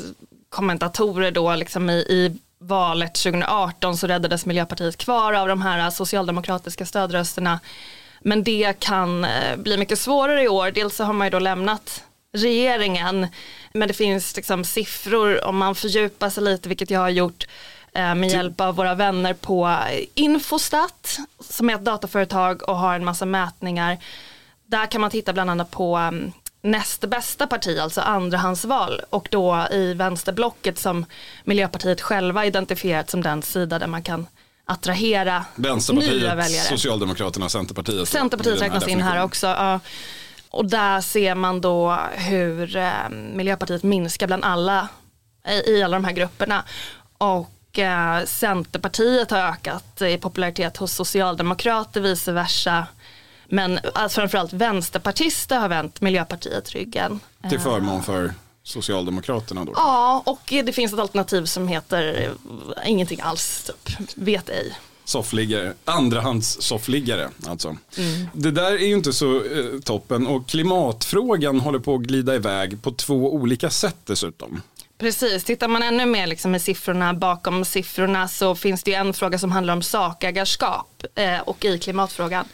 kommentatorer 0.49 1.31
då 1.31 1.55
liksom 1.57 1.91
i, 1.91 1.93
i 1.93 2.39
valet 2.63 3.15
2018 3.15 3.97
så 3.97 4.07
räddades 4.07 4.47
Miljöpartiet 4.47 4.97
kvar 4.97 5.33
av 5.33 5.49
de 5.49 5.63
här 5.63 5.91
socialdemokratiska 5.91 6.87
stödrösterna. 6.87 7.61
Men 8.21 8.45
det 8.45 8.79
kan 8.79 9.25
eh, 9.25 9.57
bli 9.57 9.77
mycket 9.77 9.99
svårare 9.99 10.43
i 10.43 10.49
år. 10.49 10.71
Dels 10.71 10.97
så 10.97 11.05
har 11.05 11.13
man 11.13 11.27
ju 11.27 11.31
då 11.31 11.39
lämnat 11.39 12.05
regeringen 12.33 13.27
men 13.73 13.89
det 13.89 13.95
finns 13.95 14.37
liksom 14.37 14.65
siffror 14.65 15.45
om 15.45 15.57
man 15.57 15.75
fördjupar 15.75 16.31
sig 16.31 16.43
lite 16.43 16.69
vilket 16.69 16.91
jag 16.91 17.01
har 17.01 17.09
gjort 17.09 17.47
eh, 17.93 18.15
med 18.15 18.31
hjälp 18.31 18.61
av 18.61 18.77
våra 18.77 18.95
vänner 18.95 19.35
på 19.35 19.77
Infostat 20.15 21.19
som 21.41 21.71
är 21.71 21.75
ett 21.75 21.85
dataföretag 21.85 22.69
och 22.69 22.77
har 22.77 22.95
en 22.95 23.05
massa 23.05 23.27
mätningar. 23.27 23.99
Där 24.67 24.87
kan 24.87 25.01
man 25.01 25.11
titta 25.11 25.33
bland 25.33 25.51
annat 25.51 25.71
på 25.71 25.99
um, 25.99 26.33
näst 26.63 27.01
bästa 27.01 27.47
parti, 27.47 27.79
alltså 27.79 28.01
andrahandsval 28.01 29.01
och 29.11 29.29
då 29.31 29.67
i 29.71 29.95
vänsterblocket 29.95 30.79
som 30.79 31.05
Miljöpartiet 31.45 32.01
själva 32.01 32.47
identifierat 32.47 33.11
som 33.11 33.23
den 33.23 33.43
sida 33.43 33.79
där 33.79 33.87
man 33.87 34.03
kan 34.03 34.27
attrahera 34.65 35.45
nya 35.57 36.35
väljare. 36.35 36.65
Socialdemokraterna, 36.65 37.49
Centerpartiet. 37.49 38.09
Centerpartiet 38.09 38.63
räknas 38.63 38.89
in 38.89 39.03
här 39.03 39.25
också. 39.25 39.47
Ja. 39.47 39.81
Och 40.51 40.71
där 40.71 41.01
ser 41.01 41.35
man 41.35 41.61
då 41.61 41.99
hur 42.13 42.77
eh, 42.77 43.09
Miljöpartiet 43.11 43.83
minskar 43.83 44.27
bland 44.27 44.45
alla 44.45 44.89
i, 45.49 45.71
i 45.71 45.83
alla 45.83 45.97
de 45.97 46.05
här 46.05 46.13
grupperna. 46.13 46.65
Och 47.19 47.79
eh, 47.79 48.25
Centerpartiet 48.25 49.31
har 49.31 49.39
ökat 49.39 50.03
i 50.03 50.19
popularitet 50.19 50.77
hos 50.77 50.93
socialdemokrater, 50.93 52.01
vice 52.01 52.33
versa. 52.33 52.87
Men 53.53 53.79
alltså, 53.95 54.21
framförallt 54.21 54.53
vänsterpartister 54.53 55.59
har 55.59 55.69
vänt 55.69 56.01
Miljöpartiet 56.01 56.71
ryggen. 56.71 57.21
Till 57.51 57.61
förmån 57.61 58.03
för 58.03 58.35
Socialdemokraterna 58.63 59.65
då. 59.65 59.73
Ja, 59.77 60.23
och 60.27 60.41
det 60.47 60.73
finns 60.73 60.93
ett 60.93 60.99
alternativ 60.99 61.45
som 61.45 61.69
heter 61.69 62.33
eh, 62.77 62.91
ingenting 62.91 63.21
alls, 63.21 63.71
typ. 63.85 63.99
vet 64.15 64.49
ej. 64.49 64.79
Soffliggare, 65.05 65.73
andrahands 65.85 66.63
soffliggare 66.63 67.31
alltså. 67.47 67.69
Mm. 67.69 68.29
Det 68.33 68.51
där 68.51 68.73
är 68.73 68.87
ju 68.87 68.95
inte 68.95 69.13
så 69.13 69.37
eh, 69.37 69.81
toppen 69.85 70.27
och 70.27 70.49
klimatfrågan 70.49 71.61
håller 71.61 71.79
på 71.79 71.95
att 71.95 72.01
glida 72.01 72.35
iväg 72.35 72.83
på 72.83 72.91
två 72.91 73.35
olika 73.35 73.71
sätt 73.71 73.99
dessutom. 74.05 74.63
Precis, 74.99 75.45
tittar 75.45 75.69
man 75.69 75.83
ännu 75.83 76.07
mer 76.07 76.27
liksom 76.27 76.55
i 76.55 76.61
siffrorna 76.61 77.15
bakom 77.15 77.65
siffrorna 77.65 78.29
så 78.29 78.55
finns 78.55 78.83
det 78.83 78.91
ju 78.91 78.97
en 78.97 79.15
fråga 79.15 79.39
som 79.39 79.53
handlar 79.53 79.75
om 79.75 79.83
sakägarskap 79.83 81.05
eh, 81.15 81.41
och 81.41 81.65
i 81.65 81.79
klimatfrågan. 81.79 82.45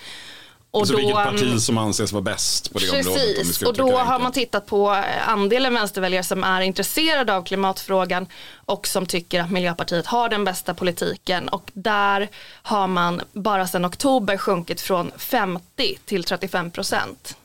Och 0.70 0.80
alltså 0.80 0.96
vilket 0.96 1.16
mm, 1.16 1.32
parti 1.32 1.60
som 1.60 1.78
anses 1.78 2.12
vara 2.12 2.22
bäst 2.22 2.72
på 2.72 2.78
det 2.78 2.90
området. 2.90 3.06
Om 3.06 3.14
vi 3.14 3.34
Precis, 3.34 3.62
och 3.62 3.74
då 3.74 3.92
har 3.92 4.00
enkelt. 4.00 4.22
man 4.22 4.32
tittat 4.32 4.66
på 4.66 4.90
andelen 5.26 5.74
vänsterväljare 5.74 6.24
som 6.24 6.44
är 6.44 6.60
intresserade 6.60 7.36
av 7.36 7.42
klimatfrågan 7.42 8.26
och 8.54 8.86
som 8.86 9.06
tycker 9.06 9.40
att 9.40 9.50
Miljöpartiet 9.50 10.06
har 10.06 10.28
den 10.28 10.44
bästa 10.44 10.74
politiken 10.74 11.48
och 11.48 11.70
där 11.74 12.28
har 12.62 12.86
man 12.86 13.20
bara 13.32 13.66
sedan 13.66 13.86
oktober 13.86 14.36
sjunkit 14.36 14.80
från 14.80 15.10
50 15.16 15.98
till 16.04 16.24
35 16.24 16.70
procent. 16.70 17.36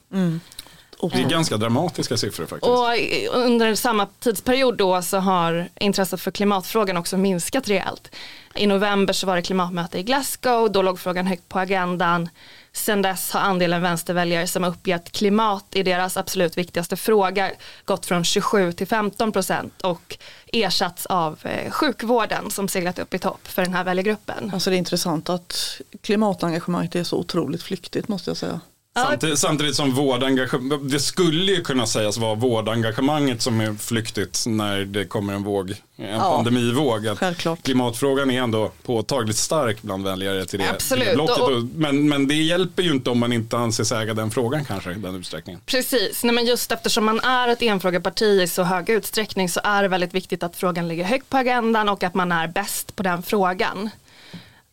Det 1.12 1.22
är 1.22 1.30
ganska 1.30 1.58
dramatiska 1.58 2.18
siffror 2.18 2.46
faktiskt. 2.46 2.70
Och 2.70 3.40
under 3.40 3.76
samma 3.76 4.08
tidsperiod 4.20 4.78
då 4.78 5.02
så 5.02 5.18
har 5.18 5.70
intresset 5.80 6.22
för 6.22 6.32
klimatfrågan 6.32 6.98
också 6.98 7.18
minskat 7.18 7.68
rejält. 7.68 8.16
I 8.56 8.68
november 8.68 9.14
så 9.14 9.28
var 9.28 9.36
det 9.36 9.42
klimatmöte 9.42 10.00
i 10.00 10.04
Glasgow, 10.04 10.72
då 10.72 10.82
låg 10.82 11.00
frågan 11.00 11.28
högt 11.28 11.50
på 11.50 11.60
agendan. 11.60 12.30
Sen 12.76 13.02
dess 13.02 13.32
har 13.32 13.40
andelen 13.40 13.82
vänsterväljare 13.82 14.48
som 14.48 14.64
uppgett 14.64 15.12
klimat 15.12 15.66
i 15.72 15.84
deras 15.84 16.18
absolut 16.18 16.58
viktigaste 16.58 16.96
fråga 16.96 17.52
gått 17.86 18.06
från 18.06 18.24
27 18.24 18.72
till 18.72 18.88
15 18.88 19.32
procent 19.32 19.82
och 19.82 20.18
ersatts 20.54 21.06
av 21.06 21.40
eh, 21.44 21.72
sjukvården 21.72 22.52
som 22.52 22.68
seglat 22.68 23.00
upp 23.00 23.14
i 23.14 23.20
topp 23.20 23.48
för 23.48 23.62
den 23.62 23.74
här 23.74 23.84
väljargruppen. 23.84 24.52
Alltså 24.54 24.70
det 24.70 24.76
är 24.76 24.78
intressant 24.78 25.30
att 25.30 25.82
klimatengagemanget 26.02 26.96
är 26.96 27.04
så 27.04 27.18
otroligt 27.18 27.64
flyktigt 27.64 28.08
måste 28.08 28.30
jag 28.30 28.38
säga. 28.38 28.60
Samtidigt, 28.96 29.40
samtidigt 29.40 29.76
som 29.76 29.92
vårdengagemang, 29.92 30.90
det 30.90 31.00
skulle 31.00 31.52
ju 31.52 31.62
kunna 31.62 31.86
sägas 31.86 32.18
vara 32.18 32.36
vårdengagemanget 32.36 33.42
som 33.42 33.62
är 33.62 33.74
flyktigt 33.74 34.44
när 34.48 34.80
det 34.80 35.06
kommer 35.06 35.34
en 35.34 35.44
våg, 35.44 35.70
en 35.96 36.10
ja, 36.10 36.20
pandemivåg. 36.36 37.08
Klimatfrågan 37.64 38.32
är 38.32 38.42
ändå 38.42 38.72
påtagligt 38.84 39.38
stark 39.38 39.82
bland 39.82 40.04
väljare 40.04 40.46
till 40.46 40.60
det, 40.60 40.70
Absolut. 40.70 41.04
Till 41.04 41.18
det 41.18 41.24
blocket. 41.24 41.76
Men, 41.76 42.10
men 42.10 42.28
det 42.28 42.36
hjälper 42.36 42.84
ju 42.84 42.92
inte 42.92 43.10
om 43.10 43.20
man 43.20 43.34
inte 43.34 43.58
anses 43.58 43.92
äga 43.92 44.14
den 44.14 44.32
frågan 44.32 44.66
kanske 44.66 44.92
i 44.92 44.94
den 44.94 45.16
utsträckningen. 45.16 45.62
Precis, 45.66 46.24
Nej, 46.24 46.34
men 46.34 46.46
just 46.46 46.72
eftersom 46.72 47.06
man 47.06 47.20
är 47.20 47.48
ett 47.48 47.62
enfrågeparti 47.62 48.42
i 48.42 48.48
så 48.48 48.64
hög 48.64 48.90
utsträckning 48.90 49.50
så 49.50 49.62
är 49.64 49.82
det 49.82 49.88
väldigt 49.88 50.14
viktigt 50.14 50.44
att 50.44 50.56
frågan 50.56 50.88
ligger 50.88 51.04
högt 51.04 51.30
på 51.30 51.38
agendan 51.38 51.90
och 51.90 52.04
att 52.04 52.14
man 52.14 52.32
är 52.32 52.48
bäst 52.48 52.96
på 52.96 53.04
den 53.04 53.24
frågan. 53.24 53.90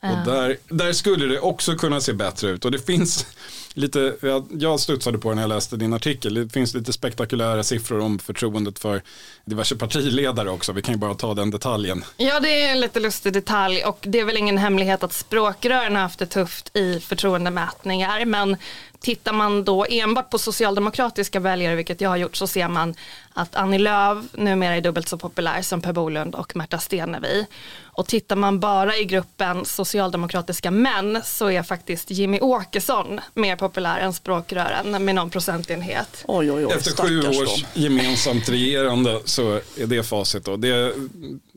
Och 0.02 0.32
där, 0.32 0.56
där 0.68 0.92
skulle 0.92 1.26
det 1.26 1.40
också 1.40 1.74
kunna 1.74 2.00
se 2.00 2.12
bättre 2.12 2.50
ut 2.50 2.64
och 2.64 2.70
det 2.70 2.86
finns 2.86 3.26
lite, 3.74 4.16
jag 4.50 4.80
studsade 4.80 5.18
på 5.18 5.28
det 5.28 5.34
när 5.34 5.42
jag 5.42 5.48
läste 5.48 5.76
din 5.76 5.92
artikel, 5.92 6.34
det 6.34 6.48
finns 6.48 6.74
lite 6.74 6.92
spektakulära 6.92 7.62
siffror 7.62 8.00
om 8.00 8.18
förtroendet 8.18 8.78
för 8.78 9.02
diverse 9.44 9.76
partiledare 9.76 10.50
också, 10.50 10.72
vi 10.72 10.82
kan 10.82 10.94
ju 10.94 10.98
bara 10.98 11.14
ta 11.14 11.34
den 11.34 11.50
detaljen. 11.50 12.04
Ja 12.16 12.40
det 12.40 12.62
är 12.62 12.72
en 12.72 12.80
lite 12.80 13.00
lustig 13.00 13.32
detalj. 13.32 13.84
Och 13.84 13.98
det 14.00 14.20
är 14.20 14.24
väl 14.24 14.36
ingen 14.36 14.58
hemlighet 14.58 15.02
att 15.02 15.12
språkrören 15.12 15.94
har 15.94 16.02
haft 16.02 16.18
det 16.18 16.26
tufft 16.26 16.76
i 16.76 17.00
förtroendemätningar. 17.00 18.24
Men 18.24 18.56
Tittar 19.00 19.33
man 19.33 19.64
då 19.64 19.87
enbart 19.90 20.30
på 20.30 20.38
socialdemokratiska 20.38 21.40
väljare, 21.40 21.75
vilket 21.75 22.00
jag 22.00 22.11
har 22.11 22.16
gjort, 22.16 22.37
så 22.37 22.47
ser 22.47 22.69
man 22.69 22.95
att 23.33 23.54
Annie 23.54 23.78
Lööf 23.78 24.25
numera 24.33 24.76
är 24.76 24.80
dubbelt 24.80 25.09
så 25.09 25.19
populär 25.19 25.62
som 25.62 25.80
Per 25.80 25.92
Bolund 25.92 26.35
och 26.35 26.57
Märta 26.57 26.78
Stenevi. 26.78 27.47
Och 27.83 28.07
tittar 28.07 28.37
man 28.37 28.61
bara 28.61 28.97
i 28.97 29.04
gruppen 29.04 29.64
socialdemokratiska 29.64 30.71
män 30.71 31.21
så 31.25 31.50
är 31.50 31.62
faktiskt 31.62 32.11
Jimmy 32.11 32.40
Åkesson 32.40 33.21
mer 33.35 33.57
populär 33.57 33.99
än 34.00 34.12
språkrören 34.12 35.04
med 35.04 35.14
någon 35.14 35.30
procentenhet. 35.30 36.25
Oj, 36.26 36.52
oj, 36.52 36.66
oj, 36.66 36.73
Efter 36.73 37.02
sju 37.02 37.28
års 37.28 37.64
gemensamt 37.75 38.49
regerande 38.49 39.21
så 39.25 39.52
är 39.52 39.87
det 39.87 40.02
facit 40.02 40.45
då. 40.45 40.57
Det, 40.57 40.92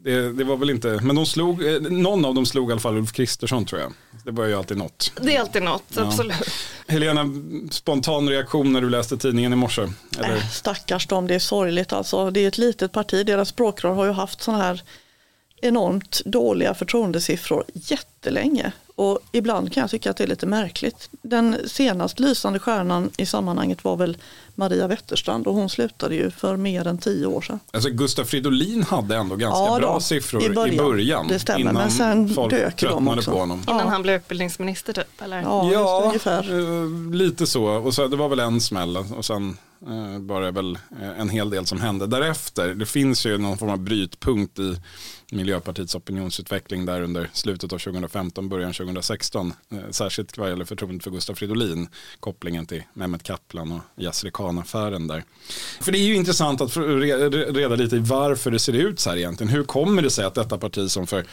det, 0.04 0.32
det, 0.32 0.44
var 0.44 0.58
väl 0.58 0.70
inte, 0.70 1.00
men 1.04 1.16
de 1.16 1.26
slog, 1.26 1.68
eh, 1.68 1.82
någon 1.82 2.26
av 2.26 2.36
dem 2.36 2.46
slog 2.46 2.70
i 2.70 2.72
alla 2.72 2.82
fall 2.82 2.98
Ulf 2.98 3.12
Kristersson 3.12 3.66
tror 3.66 3.82
jag. 3.82 3.94
Det 4.26 4.32
var 4.32 4.46
ju 4.46 4.54
alltid 4.54 4.78
något. 4.78 5.12
Det 5.22 5.36
är 5.36 5.40
alltid 5.42 5.64
något, 5.64 5.84
ja. 5.96 6.02
absolut. 6.02 6.36
Helena, 6.88 7.26
spontan 7.72 8.30
reaktion 8.30 8.74
när 8.74 8.82
du 8.82 8.90
läste 8.90 9.18
tidningen 9.18 9.54
i 9.54 9.56
morse? 9.56 9.82
Eller? 10.18 10.36
Äh, 10.36 10.50
stackars 10.50 11.08
dem, 11.08 11.28
det 11.28 11.36
är 11.36 11.40
sorgligt 11.40 11.94
alltså. 11.94 12.32
Det 12.32 12.40
är 12.40 12.48
ett 12.48 12.58
litet 12.58 12.92
parti, 12.92 13.26
deras 13.26 13.50
språkrör 13.50 13.94
har 13.94 14.06
ju 14.06 14.12
haft 14.12 14.42
sådana 14.42 14.64
här 14.64 14.84
enormt 15.64 16.22
dåliga 16.26 16.74
förtroendesiffror 16.74 17.64
jättelänge. 17.74 18.72
Och 18.96 19.20
ibland 19.32 19.74
kan 19.74 19.82
jag 19.82 19.90
tycka 19.90 20.10
att 20.10 20.18
det 20.18 20.24
är 20.24 20.28
lite 20.28 20.46
märkligt. 20.46 21.10
Den 21.22 21.58
senast 21.66 22.20
lysande 22.20 22.60
stjärnan 22.60 23.10
i 23.18 23.26
sammanhanget 23.26 23.84
var 23.84 23.96
väl 23.96 24.18
Maria 24.56 24.88
Wetterstrand 24.88 25.48
och 25.48 25.54
hon 25.54 25.70
slutade 25.70 26.16
ju 26.16 26.32
för 26.32 26.58
mer 26.58 26.88
än 26.88 26.98
tio 26.98 27.26
år 27.26 27.42
sedan. 27.42 27.60
Alltså 27.72 27.90
Gustaf 27.90 28.28
Fridolin 28.28 28.84
hade 28.84 29.16
ändå 29.16 29.36
ganska 29.36 29.60
ja, 29.60 29.80
bra 29.80 30.00
siffror 30.00 30.44
i 30.44 30.50
början. 30.50 30.76
I 30.76 30.78
början 30.78 31.28
det 31.28 31.40
stämmer, 31.40 31.74
men 31.74 31.92
sen 31.92 32.28
dök 32.50 32.82
de 32.82 33.08
också. 33.08 33.32
På 33.32 33.38
honom. 33.38 33.64
Innan 33.68 33.80
ja. 33.80 33.90
han 33.90 34.02
blev 34.02 34.16
utbildningsminister 34.16 34.94
typ? 34.94 35.22
Eller? 35.22 35.42
Ja, 35.42 35.72
ja 35.74 36.04
ungefär. 36.06 36.60
Eh, 36.60 37.14
lite 37.16 37.48
så. 37.48 37.66
Och 37.66 37.94
så, 37.94 38.08
det 38.08 38.16
var 38.16 38.30
väl 38.30 38.40
en 38.40 38.62
smäll 38.62 38.98
och 38.98 39.26
sen 39.26 39.58
Eh, 39.88 40.20
var 40.20 40.42
det 40.42 40.52
väl 40.52 40.78
eh, 41.02 41.20
en 41.20 41.30
hel 41.30 41.50
del 41.50 41.66
som 41.66 41.82
hände 41.82 42.08
därefter. 42.08 42.76
Det 42.76 42.86
finns 42.86 43.26
ju 43.26 43.38
någon 43.38 43.58
form 43.58 43.70
av 43.70 43.80
brytpunkt 43.80 44.60
i 44.60 44.78
Miljöpartiets 45.32 45.96
opinionsutveckling 45.96 46.86
där 46.86 47.02
under 47.02 47.30
slutet 47.34 47.74
av 47.74 47.78
2015, 47.78 48.50
början 48.50 48.74
2016. 48.74 49.54
Eh, 49.72 49.78
särskilt 49.92 50.38
vad 50.38 50.50
gäller 50.50 50.66
förtroendet 50.66 51.04
för 51.04 51.12
Gustaf 51.12 51.38
Fridolin, 51.38 51.88
kopplingen 52.20 52.66
till 52.66 52.84
Mehmet 52.94 53.24
Kaplan 53.24 53.72
och 53.72 54.04
Yasri 54.04 54.32
Khan-affären 54.32 55.08
där. 55.08 55.24
För 55.82 55.92
det 55.92 55.98
är 55.98 56.08
ju 56.08 56.16
intressant 56.16 56.62
att 56.62 56.78
reda 56.78 57.76
lite 57.76 57.96
i 57.96 58.00
varför 58.00 58.52
det 58.52 58.60
ser 58.60 58.74
ut 58.74 59.00
så 59.00 59.10
här 59.10 59.18
egentligen. 59.18 59.54
Hur 59.54 59.64
kommer 59.64 60.02
det 60.02 60.10
sig 60.10 60.26
att 60.26 60.36
detta 60.36 60.58
parti 60.58 60.92
som 60.92 61.08
för 61.08 61.26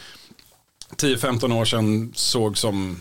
10-15 0.96 1.52
år 1.60 1.64
sedan 1.64 2.12
såg 2.14 2.58
som 2.58 2.96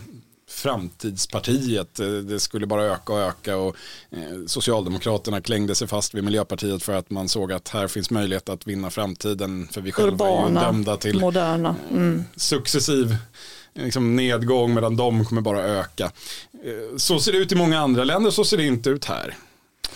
framtidspartiet. 0.60 2.00
Eh, 2.00 2.06
det 2.06 2.40
skulle 2.40 2.66
bara 2.66 2.84
öka 2.84 3.12
och 3.12 3.18
öka 3.18 3.56
och 3.56 3.76
eh, 4.10 4.46
Socialdemokraterna 4.46 5.40
klängde 5.40 5.74
sig 5.74 5.88
fast 5.88 6.14
vid 6.14 6.24
Miljöpartiet 6.24 6.82
för 6.82 6.92
att 6.92 7.10
man 7.10 7.28
såg 7.28 7.52
att 7.52 7.68
här 7.68 7.88
finns 7.88 8.10
möjlighet 8.10 8.48
att 8.48 8.66
vinna 8.66 8.90
framtiden 8.90 9.68
för 9.72 9.80
vi 9.80 9.92
själva 9.92 10.12
Urbana, 10.12 10.60
är 10.60 10.64
ju 10.64 10.72
dömda 10.72 10.96
till 10.96 11.20
moderna. 11.20 11.76
Mm. 11.90 12.24
successiv 12.36 13.16
liksom 13.74 14.16
nedgång 14.16 14.74
medan 14.74 14.96
de 14.96 15.24
kommer 15.24 15.40
bara 15.40 15.62
öka. 15.62 16.12
Så 16.96 17.20
ser 17.20 17.32
det 17.32 17.38
ut 17.38 17.52
i 17.52 17.54
många 17.54 17.80
andra 17.80 18.04
länder, 18.04 18.30
så 18.30 18.44
ser 18.44 18.56
det 18.56 18.66
inte 18.66 18.90
ut 18.90 19.04
här. 19.04 19.36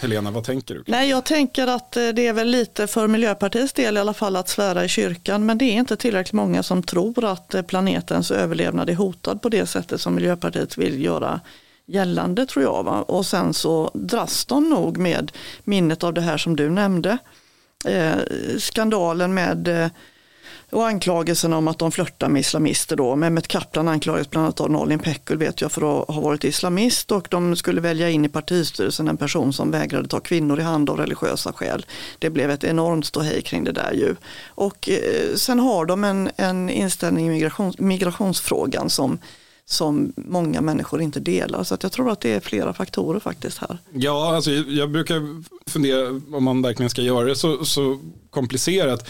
Helena, 0.01 0.31
vad 0.31 0.45
tänker 0.45 0.75
du? 0.75 0.85
Nej, 0.87 1.11
jag 1.11 1.25
tänker 1.25 1.67
att 1.67 1.97
eh, 1.97 2.09
det 2.09 2.27
är 2.27 2.33
väl 2.33 2.49
lite 2.49 2.87
för 2.87 3.07
Miljöpartiets 3.09 3.73
del 3.73 3.97
i 3.97 4.01
alla 4.01 4.15
fall 4.15 4.37
att 4.37 4.49
svära 4.49 4.85
i 4.85 4.89
kyrkan. 4.89 5.47
Men 5.47 5.59
det 5.59 5.65
är 5.65 5.73
inte 5.73 5.97
tillräckligt 5.97 6.33
många 6.33 6.63
som 6.63 6.83
tror 6.83 7.25
att 7.25 7.55
eh, 7.55 7.63
planetens 7.63 8.31
överlevnad 8.31 8.91
är 8.91 8.95
hotad 8.95 9.43
på 9.43 9.49
det 9.49 9.67
sättet 9.67 10.01
som 10.01 10.15
Miljöpartiet 10.15 10.79
vill 10.79 11.05
göra 11.05 11.41
gällande 11.87 12.47
tror 12.47 12.63
jag. 12.63 12.83
Va? 12.83 13.03
Och 13.03 13.27
sen 13.27 13.55
så 13.55 13.91
dras 13.95 14.45
de 14.45 14.71
nog 14.71 14.99
med 14.99 15.33
minnet 15.65 16.05
av 16.05 16.15
det 16.15 16.21
här 16.21 16.37
som 16.37 16.57
du 16.57 16.71
nämnde. 16.71 17.19
Eh, 17.85 18.17
skandalen 18.59 19.35
med 19.35 19.69
eh, 19.69 19.91
och 20.71 20.87
anklagelserna 20.87 21.57
om 21.57 21.69
att 21.69 21.79
de 21.79 21.93
flörtar 21.93 22.29
med 22.29 22.41
islamister 22.41 22.97
då. 22.97 23.17
Mehmet 23.17 23.49
Kaplan 23.49 23.89
anklagades 23.89 24.31
bland 24.31 24.45
annat 24.45 24.61
av 24.61 24.71
Nalin 24.71 24.99
Pekgul 24.99 25.39
vet 25.39 25.61
jag 25.61 25.73
för 25.73 26.03
att 26.03 26.09
ha 26.09 26.21
varit 26.21 26.45
islamist 26.45 27.13
och 27.13 27.29
de 27.31 27.57
skulle 27.57 27.81
välja 27.81 28.11
in 28.11 28.25
i 28.25 28.29
partistyrelsen 28.29 29.09
en 29.09 29.17
person 29.17 29.53
som 29.53 29.71
vägrade 29.71 30.09
ta 30.09 30.21
kvinnor 30.21 30.61
i 30.61 30.63
hand 30.63 30.91
av 30.91 30.97
religiösa 30.97 31.53
skäl. 31.53 31.87
Det 32.19 32.31
blev 32.31 32.51
ett 32.51 32.65
enormt 32.65 33.07
ståhej 33.07 33.43
kring 33.43 33.65
det 33.65 33.73
där 33.73 33.93
ju. 33.93 34.17
Och 34.49 34.89
eh, 34.89 35.35
sen 35.37 35.59
har 35.61 35.87
de 35.87 36.05
en, 36.05 36.31
en 36.37 36.71
inställning 36.71 37.27
i 37.27 37.31
migrations, 37.31 37.79
migrationsfrågan 37.79 38.91
som 38.91 39.19
som 39.67 40.13
många 40.17 40.61
människor 40.61 41.03
inte 41.03 41.21
delar. 41.21 41.65
Så 41.65 41.77
jag 41.81 41.93
tror 41.93 42.11
att 42.11 42.21
det 42.21 42.33
är 42.33 42.41
flera 42.41 42.73
faktorer 42.73 43.21
faktiskt 43.21 43.59
här. 43.59 43.79
Ja, 43.93 44.37
alltså 44.37 44.51
jag 44.51 44.91
brukar 44.91 45.43
fundera 45.71 46.09
om 46.37 46.45
man 46.45 46.63
verkligen 46.63 46.91
ska 46.91 47.03
göra 47.03 47.25
det 47.25 47.37
så, 47.37 47.65
så 47.65 48.01
komplicerat 48.31 49.09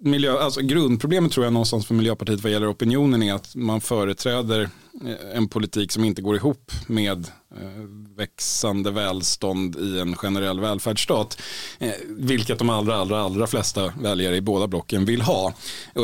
miljö, 0.00 0.38
alltså 0.38 0.60
grundproblemet 0.60 1.32
tror 1.32 1.46
jag 1.46 1.52
någonstans 1.52 1.86
för 1.86 1.94
Miljöpartiet 1.94 2.42
vad 2.42 2.52
gäller 2.52 2.72
opinionen 2.72 3.22
är 3.22 3.34
att 3.34 3.54
man 3.54 3.80
företräder 3.80 4.60
eh, 5.04 5.36
en 5.36 5.48
politik 5.48 5.92
som 5.92 6.04
inte 6.04 6.22
går 6.22 6.36
ihop 6.36 6.72
med 6.86 7.18
eh, 7.56 7.84
växande 8.16 8.90
välstånd 8.90 9.76
i 9.76 10.00
en 10.00 10.16
generell 10.16 10.60
välfärdsstat. 10.60 11.42
Eh, 11.78 11.92
vilket 12.08 12.58
de 12.58 12.70
allra, 12.70 12.96
allra, 12.96 13.20
allra 13.20 13.46
flesta 13.46 13.92
väljare 14.00 14.36
i 14.36 14.40
båda 14.40 14.66
blocken 14.66 15.04
vill 15.04 15.20
ha. 15.20 15.54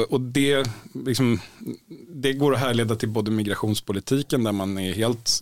Och 0.09 0.21
det, 0.21 0.69
liksom, 1.07 1.41
det 2.09 2.33
går 2.33 2.55
att 2.55 2.61
härleda 2.61 2.97
till 2.97 3.09
både 3.09 3.31
migrationspolitiken 3.31 4.45
där 4.45 4.53
man 4.53 4.79
är 4.79 4.93
helt, 4.93 5.41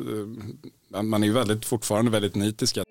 man 1.03 1.25
är 1.25 1.31
väldigt, 1.31 1.65
fortfarande 1.65 2.11
väldigt 2.11 2.35
nitiska. 2.35 2.85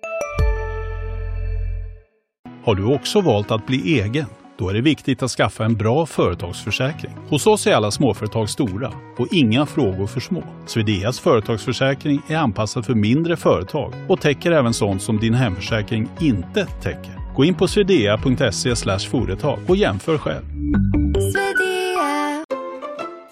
Har 2.64 2.74
du 2.74 2.84
också 2.94 3.20
valt 3.20 3.50
att 3.50 3.66
bli 3.66 4.00
egen? 4.00 4.26
Då 4.58 4.68
är 4.68 4.74
det 4.74 4.80
viktigt 4.80 5.22
att 5.22 5.30
skaffa 5.30 5.64
en 5.64 5.76
bra 5.76 6.06
företagsförsäkring. 6.06 7.12
Hos 7.28 7.46
oss 7.46 7.66
är 7.66 7.74
alla 7.74 7.90
småföretag 7.90 8.48
stora 8.48 8.92
och 9.18 9.28
inga 9.30 9.66
frågor 9.66 10.06
för 10.06 10.20
små. 10.20 10.42
Swedeas 10.66 11.20
företagsförsäkring 11.20 12.22
är 12.28 12.36
anpassad 12.36 12.86
för 12.86 12.94
mindre 12.94 13.36
företag 13.36 13.94
och 14.08 14.20
täcker 14.20 14.52
även 14.52 14.74
sånt 14.74 15.02
som 15.02 15.18
din 15.18 15.34
hemförsäkring 15.34 16.08
inte 16.20 16.66
täcker. 16.66 17.34
Gå 17.36 17.44
in 17.44 17.54
på 17.54 17.68
swedea.se 17.68 18.98
företag 19.10 19.58
och 19.68 19.76
jämför 19.76 20.18
själv. 20.18 20.44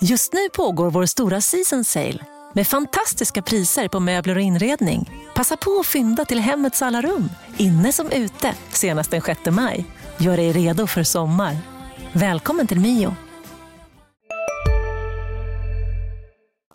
Just 0.00 0.32
nu 0.32 0.48
pågår 0.52 0.90
vår 0.90 1.06
stora 1.06 1.40
season 1.40 1.84
sale 1.84 2.18
med 2.52 2.66
fantastiska 2.66 3.42
priser 3.42 3.88
på 3.88 4.00
möbler 4.00 4.36
och 4.36 4.42
inredning. 4.42 5.10
Passa 5.34 5.56
på 5.56 5.70
att 5.80 5.86
fynda 5.86 6.24
till 6.24 6.40
hemmets 6.40 6.82
alla 6.82 7.02
rum, 7.02 7.28
inne 7.56 7.92
som 7.92 8.10
ute, 8.10 8.54
senast 8.68 9.10
den 9.10 9.22
6 9.22 9.40
maj. 9.50 9.86
Gör 10.20 10.36
dig 10.36 10.52
redo 10.52 10.86
för 10.86 11.02
sommar. 11.02 11.56
Välkommen 12.12 12.66
till 12.66 12.80
Mio. 12.80 13.16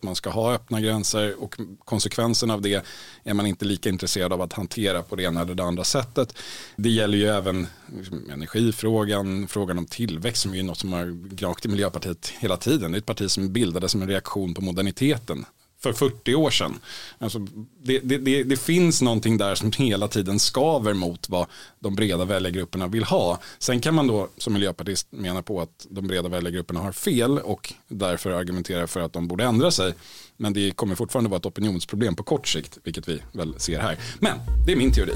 man 0.01 0.15
ska 0.15 0.29
ha 0.29 0.53
öppna 0.53 0.81
gränser 0.81 1.43
och 1.43 1.59
konsekvensen 1.85 2.51
av 2.51 2.61
det 2.61 2.85
är 3.23 3.33
man 3.33 3.45
inte 3.45 3.65
lika 3.65 3.89
intresserad 3.89 4.33
av 4.33 4.41
att 4.41 4.53
hantera 4.53 5.01
på 5.01 5.15
det 5.15 5.23
ena 5.23 5.41
eller 5.41 5.55
det 5.55 5.63
andra 5.63 5.83
sättet. 5.83 6.37
Det 6.75 6.89
gäller 6.89 7.17
ju 7.17 7.27
även 7.27 7.67
liksom, 7.97 8.29
energifrågan, 8.29 9.47
frågan 9.47 9.77
om 9.77 9.85
tillväxt 9.85 10.41
som 10.41 10.53
är 10.53 10.63
något 10.63 10.77
som 10.77 10.93
har 10.93 11.05
gnagt 11.35 11.65
i 11.65 11.67
Miljöpartiet 11.67 12.33
hela 12.39 12.57
tiden. 12.57 12.91
Det 12.91 12.95
är 12.95 12.99
ett 12.99 13.05
parti 13.05 13.31
som 13.31 13.53
bildades 13.53 13.91
som 13.91 14.01
en 14.01 14.07
reaktion 14.07 14.53
på 14.53 14.61
moderniteten 14.61 15.45
för 15.85 15.93
40 15.93 16.35
år 16.35 16.49
sedan. 16.49 16.79
Alltså, 17.17 17.39
det, 17.83 17.99
det, 17.99 18.17
det, 18.17 18.43
det, 18.43 18.57
finns 18.57 19.01
någonting 19.01 19.37
där 19.37 19.55
som 19.55 19.71
hela 19.71 20.07
tiden 20.07 20.39
skaver 20.39 20.93
mot 20.93 21.29
vad 21.29 21.47
de 21.79 21.95
breda 21.95 22.25
väljargrupperna 22.25 22.87
vill 22.87 23.03
ha. 23.03 23.39
Sen 23.59 23.81
kan 23.81 23.95
man 23.95 24.07
då 24.07 24.27
som 24.37 24.53
miljöpartist 24.53 25.07
mena 25.09 25.41
på 25.41 25.61
att 25.61 25.87
de 25.89 26.07
breda 26.07 26.29
väljargrupperna 26.29 26.79
har 26.79 26.91
fel 26.91 27.39
och 27.39 27.73
därför 27.87 28.31
argumentera 28.31 28.87
för 28.87 28.99
att 28.99 29.13
de 29.13 29.27
borde 29.27 29.43
ändra 29.43 29.71
sig. 29.71 29.93
Men 30.37 30.53
det 30.53 30.71
kommer 30.71 30.95
fortfarande 30.95 31.29
vara 31.29 31.37
ett 31.39 31.45
opinionsproblem 31.45 32.15
på 32.15 32.23
kort 32.23 32.47
sikt, 32.47 32.77
vilket 32.83 33.07
vi 33.07 33.21
väl 33.31 33.59
ser 33.59 33.79
här. 33.79 33.97
Men 34.19 34.37
det 34.65 34.71
är 34.71 34.75
min 34.75 34.91
teori. 34.93 35.13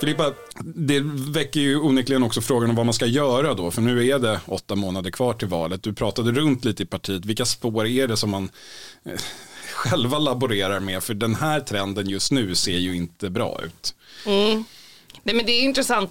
Filippa, 0.00 0.34
det 0.60 1.00
väcker 1.32 1.60
ju 1.60 1.80
onekligen 1.80 2.22
också 2.22 2.40
frågan 2.40 2.70
om 2.70 2.76
vad 2.76 2.86
man 2.86 2.92
ska 2.94 3.06
göra 3.06 3.54
då. 3.54 3.70
För 3.70 3.82
nu 3.82 4.08
är 4.08 4.18
det 4.18 4.40
åtta 4.46 4.74
månader 4.74 5.10
kvar 5.10 5.32
till 5.32 5.48
valet. 5.48 5.82
Du 5.82 5.92
pratade 5.92 6.32
runt 6.32 6.64
lite 6.64 6.82
i 6.82 6.86
partiet. 6.86 7.24
Vilka 7.24 7.44
spår 7.44 7.86
är 7.86 8.08
det 8.08 8.16
som 8.16 8.30
man 8.30 8.50
eh, 9.04 9.20
själva 9.72 10.18
laborerar 10.18 10.80
med? 10.80 11.02
För 11.02 11.14
den 11.14 11.34
här 11.34 11.60
trenden 11.60 12.08
just 12.08 12.32
nu 12.32 12.54
ser 12.54 12.78
ju 12.78 12.96
inte 12.96 13.30
bra 13.30 13.60
ut. 13.64 13.94
Mm. 14.26 14.64
Nej, 15.22 15.34
men 15.34 15.46
det 15.46 15.52
är 15.52 15.62
intressant 15.62 16.10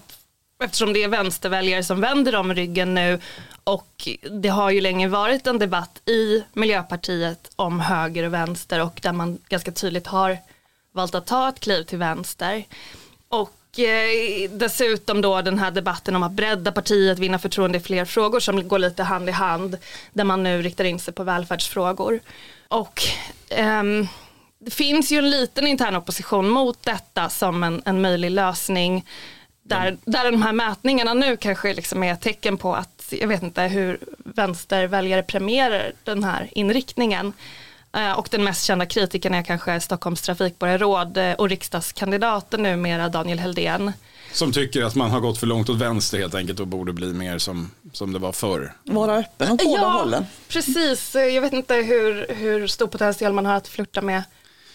eftersom 0.64 0.94
det 0.94 1.04
är 1.04 1.08
vänsterväljare 1.08 1.84
som 1.84 2.02
vänder 2.02 2.36
om 2.36 2.54
ryggen 2.54 2.94
nu 2.94 3.20
och 3.64 4.10
det 4.32 4.50
har 4.50 4.72
ju 4.72 4.82
länge 4.82 5.08
varit 5.08 5.48
en 5.48 5.60
debatt 5.60 6.10
i 6.10 6.44
Miljöpartiet 6.54 7.52
om 7.56 7.80
höger 7.80 8.24
och 8.24 8.34
vänster 8.34 8.82
och 8.82 9.00
där 9.04 9.14
man 9.14 9.38
ganska 9.50 9.72
tydligt 9.72 10.08
har 10.08 10.38
valt 10.92 11.16
att 11.16 11.28
ta 11.28 11.50
ett 11.50 11.60
kliv 11.60 11.84
till 11.84 11.98
vänster. 11.98 12.66
Och 13.30 13.52
Eh, 13.80 14.50
dessutom 14.50 15.22
då 15.22 15.42
den 15.42 15.60
här 15.60 15.72
debatten 15.72 16.16
om 16.16 16.24
att 16.24 16.32
bredda 16.32 16.72
partiet, 16.72 17.20
vinna 17.20 17.40
förtroende 17.40 17.78
i 17.78 17.82
fler 17.82 18.06
frågor 18.06 18.40
som 18.40 18.68
går 18.68 18.80
lite 18.80 19.04
hand 19.04 19.30
i 19.30 19.32
hand. 19.32 19.78
Där 20.14 20.24
man 20.24 20.44
nu 20.44 20.62
riktar 20.62 20.84
in 20.84 21.00
sig 21.00 21.14
på 21.14 21.24
välfärdsfrågor. 21.24 22.20
Och 22.68 23.02
um, 23.60 24.08
det 24.60 24.72
finns 24.72 25.12
ju 25.12 25.18
en 25.18 25.30
liten 25.30 25.68
intern 25.68 25.96
opposition 25.96 26.50
mot 26.50 26.84
detta 26.84 27.30
som 27.30 27.64
en, 27.64 27.82
en 27.86 28.02
möjlig 28.02 28.32
lösning. 28.32 29.06
Där, 29.64 29.88
mm. 29.88 30.00
där 30.06 30.32
de 30.32 30.42
här 30.42 30.54
mätningarna 30.54 31.14
nu 31.14 31.38
kanske 31.38 31.74
liksom 31.74 32.04
är 32.04 32.14
ett 32.14 32.22
tecken 32.22 32.58
på 32.58 32.76
att, 32.76 33.14
jag 33.20 33.28
vet 33.28 33.44
inte 33.44 33.62
hur 33.62 34.00
vänsterväljare 34.18 35.24
premierar 35.24 35.92
den 36.04 36.24
här 36.24 36.50
inriktningen. 36.52 37.34
Eh, 37.96 38.20
och 38.20 38.28
den 38.32 38.44
mest 38.44 38.66
kända 38.66 38.86
kritikern 38.86 39.34
är 39.34 39.44
kanske 39.44 39.80
Stockholms 39.80 40.22
trafikborgarråd 40.22 41.18
eh, 41.18 41.34
och 41.34 41.50
riksdagskandidaten 41.50 42.64
numera 42.64 43.10
Daniel 43.10 43.40
Heldén. 43.40 43.92
Som 44.32 44.52
tycker 44.52 44.84
att 44.84 44.96
man 44.96 45.12
har 45.12 45.20
gått 45.20 45.38
för 45.38 45.48
långt 45.48 45.70
åt 45.70 45.78
vänster 45.78 46.18
helt 46.18 46.36
enkelt 46.36 46.60
och 46.60 46.68
borde 46.68 46.94
bli 46.94 47.14
mer 47.14 47.38
som, 47.38 47.72
som 47.94 48.14
det 48.14 48.20
var 48.20 48.32
förr. 48.32 48.74
Vara 48.84 49.16
öppen 49.18 49.52
åt 49.52 49.64
båda 49.64 49.82
ja, 49.82 49.90
hållen. 49.90 50.26
Precis, 50.48 51.16
jag 51.16 51.42
vet 51.42 51.54
inte 51.54 51.76
hur, 51.76 52.36
hur 52.36 52.68
stor 52.68 52.88
potential 52.88 53.34
man 53.34 53.46
har 53.46 53.54
att 53.54 53.68
flirta 53.68 54.02
med 54.02 54.24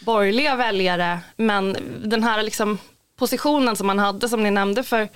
borgerliga 0.00 0.56
väljare. 0.56 1.20
Men 1.36 1.76
den 2.04 2.22
här 2.22 2.42
liksom 2.42 2.78
positionen 3.18 3.76
som 3.76 3.86
man 3.86 3.98
hade 3.98 4.28
som 4.28 4.42
ni 4.42 4.50
nämnde 4.50 4.82
för 4.82 5.08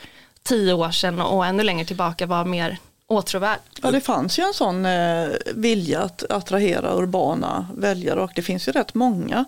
tio 0.42 0.72
år 0.72 0.90
sedan 0.90 1.20
och 1.20 1.46
ännu 1.46 1.62
längre 1.62 1.84
tillbaka 1.84 2.26
var 2.26 2.44
mer 2.44 2.78
åtråvärd. 3.14 3.60
Ja 3.82 3.90
det 3.90 4.00
fanns 4.00 4.38
ju 4.38 4.42
en 4.42 4.54
sån 4.54 4.86
eh, 4.86 5.28
vilja 5.54 6.00
att 6.00 6.30
attrahera 6.30 6.98
urbana 6.98 7.66
väljare 7.76 8.20
och 8.20 8.30
det 8.34 8.42
finns 8.42 8.68
ju 8.68 8.72
rätt 8.72 8.94
många 8.94 9.44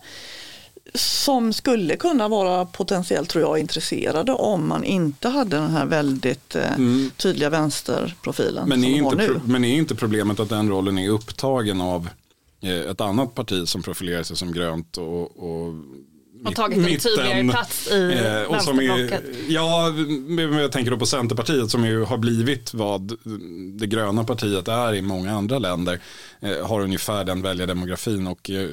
som 0.95 1.53
skulle 1.53 1.97
kunna 1.97 2.29
vara 2.29 2.65
potentiellt 2.65 3.29
tror 3.31 3.45
jag 3.45 3.59
intresserade 3.59 4.33
om 4.33 4.69
man 4.69 4.85
inte 4.85 5.29
hade 5.29 5.57
den 5.57 5.71
här 5.71 5.87
väldigt 5.87 6.55
eh, 6.55 6.73
mm. 6.73 7.11
tydliga 7.17 7.51
vänsterprofilen. 7.51 8.69
Men 8.69 8.85
är, 8.85 8.89
inte, 8.89 9.41
men 9.45 9.65
är 9.65 9.75
inte 9.75 9.95
problemet 9.95 10.41
att 10.41 10.49
den 10.49 10.69
rollen 10.69 10.99
är 10.99 11.09
upptagen 11.09 11.81
av 11.81 12.09
eh, 12.61 12.71
ett 12.71 13.01
annat 13.01 13.35
parti 13.35 13.69
som 13.69 13.83
profilerar 13.83 14.23
sig 14.23 14.37
som 14.37 14.53
grönt 14.53 14.97
och, 14.97 15.23
och 15.23 15.75
har 16.47 16.53
tagit 16.53 16.79
en 16.79 16.99
tydligare 16.99 17.49
plats 17.51 17.91
i 17.91 18.21
eh, 18.25 18.43
och 18.43 18.63
som 18.63 18.79
är, 18.79 19.21
Ja, 19.49 19.95
jag 20.61 20.73
tänker 20.73 20.91
då 20.91 20.99
på 20.99 21.07
Centerpartiet 21.07 21.71
som 21.71 21.85
ju 21.85 22.05
har 22.05 22.19
blivit 22.19 22.75
vad 22.75 23.13
det 23.79 23.87
gröna 23.87 24.25
partiet 24.25 24.69
är 24.69 24.95
i 24.95 25.03
många 25.03 25.33
andra 25.33 25.59
länder. 25.59 26.01
Eh, 26.41 26.67
har 26.67 26.81
ungefär 26.81 27.25
den 27.25 27.43
väljardemografin 27.43 28.27
och 28.27 28.51
eh, 28.51 28.69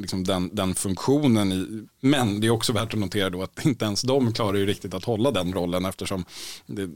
liksom 0.00 0.24
den, 0.24 0.50
den 0.54 0.74
funktionen. 0.74 1.52
I, 1.52 1.86
men 2.00 2.40
det 2.40 2.46
är 2.46 2.50
också 2.50 2.72
värt 2.72 2.94
att 2.94 3.00
notera 3.00 3.30
då 3.30 3.42
att 3.42 3.66
inte 3.66 3.84
ens 3.84 4.02
de 4.02 4.32
klarar 4.32 4.56
ju 4.56 4.66
riktigt 4.66 4.94
att 4.94 5.04
hålla 5.04 5.30
den 5.30 5.52
rollen 5.52 5.84
eftersom 5.84 6.24
det, 6.66 6.88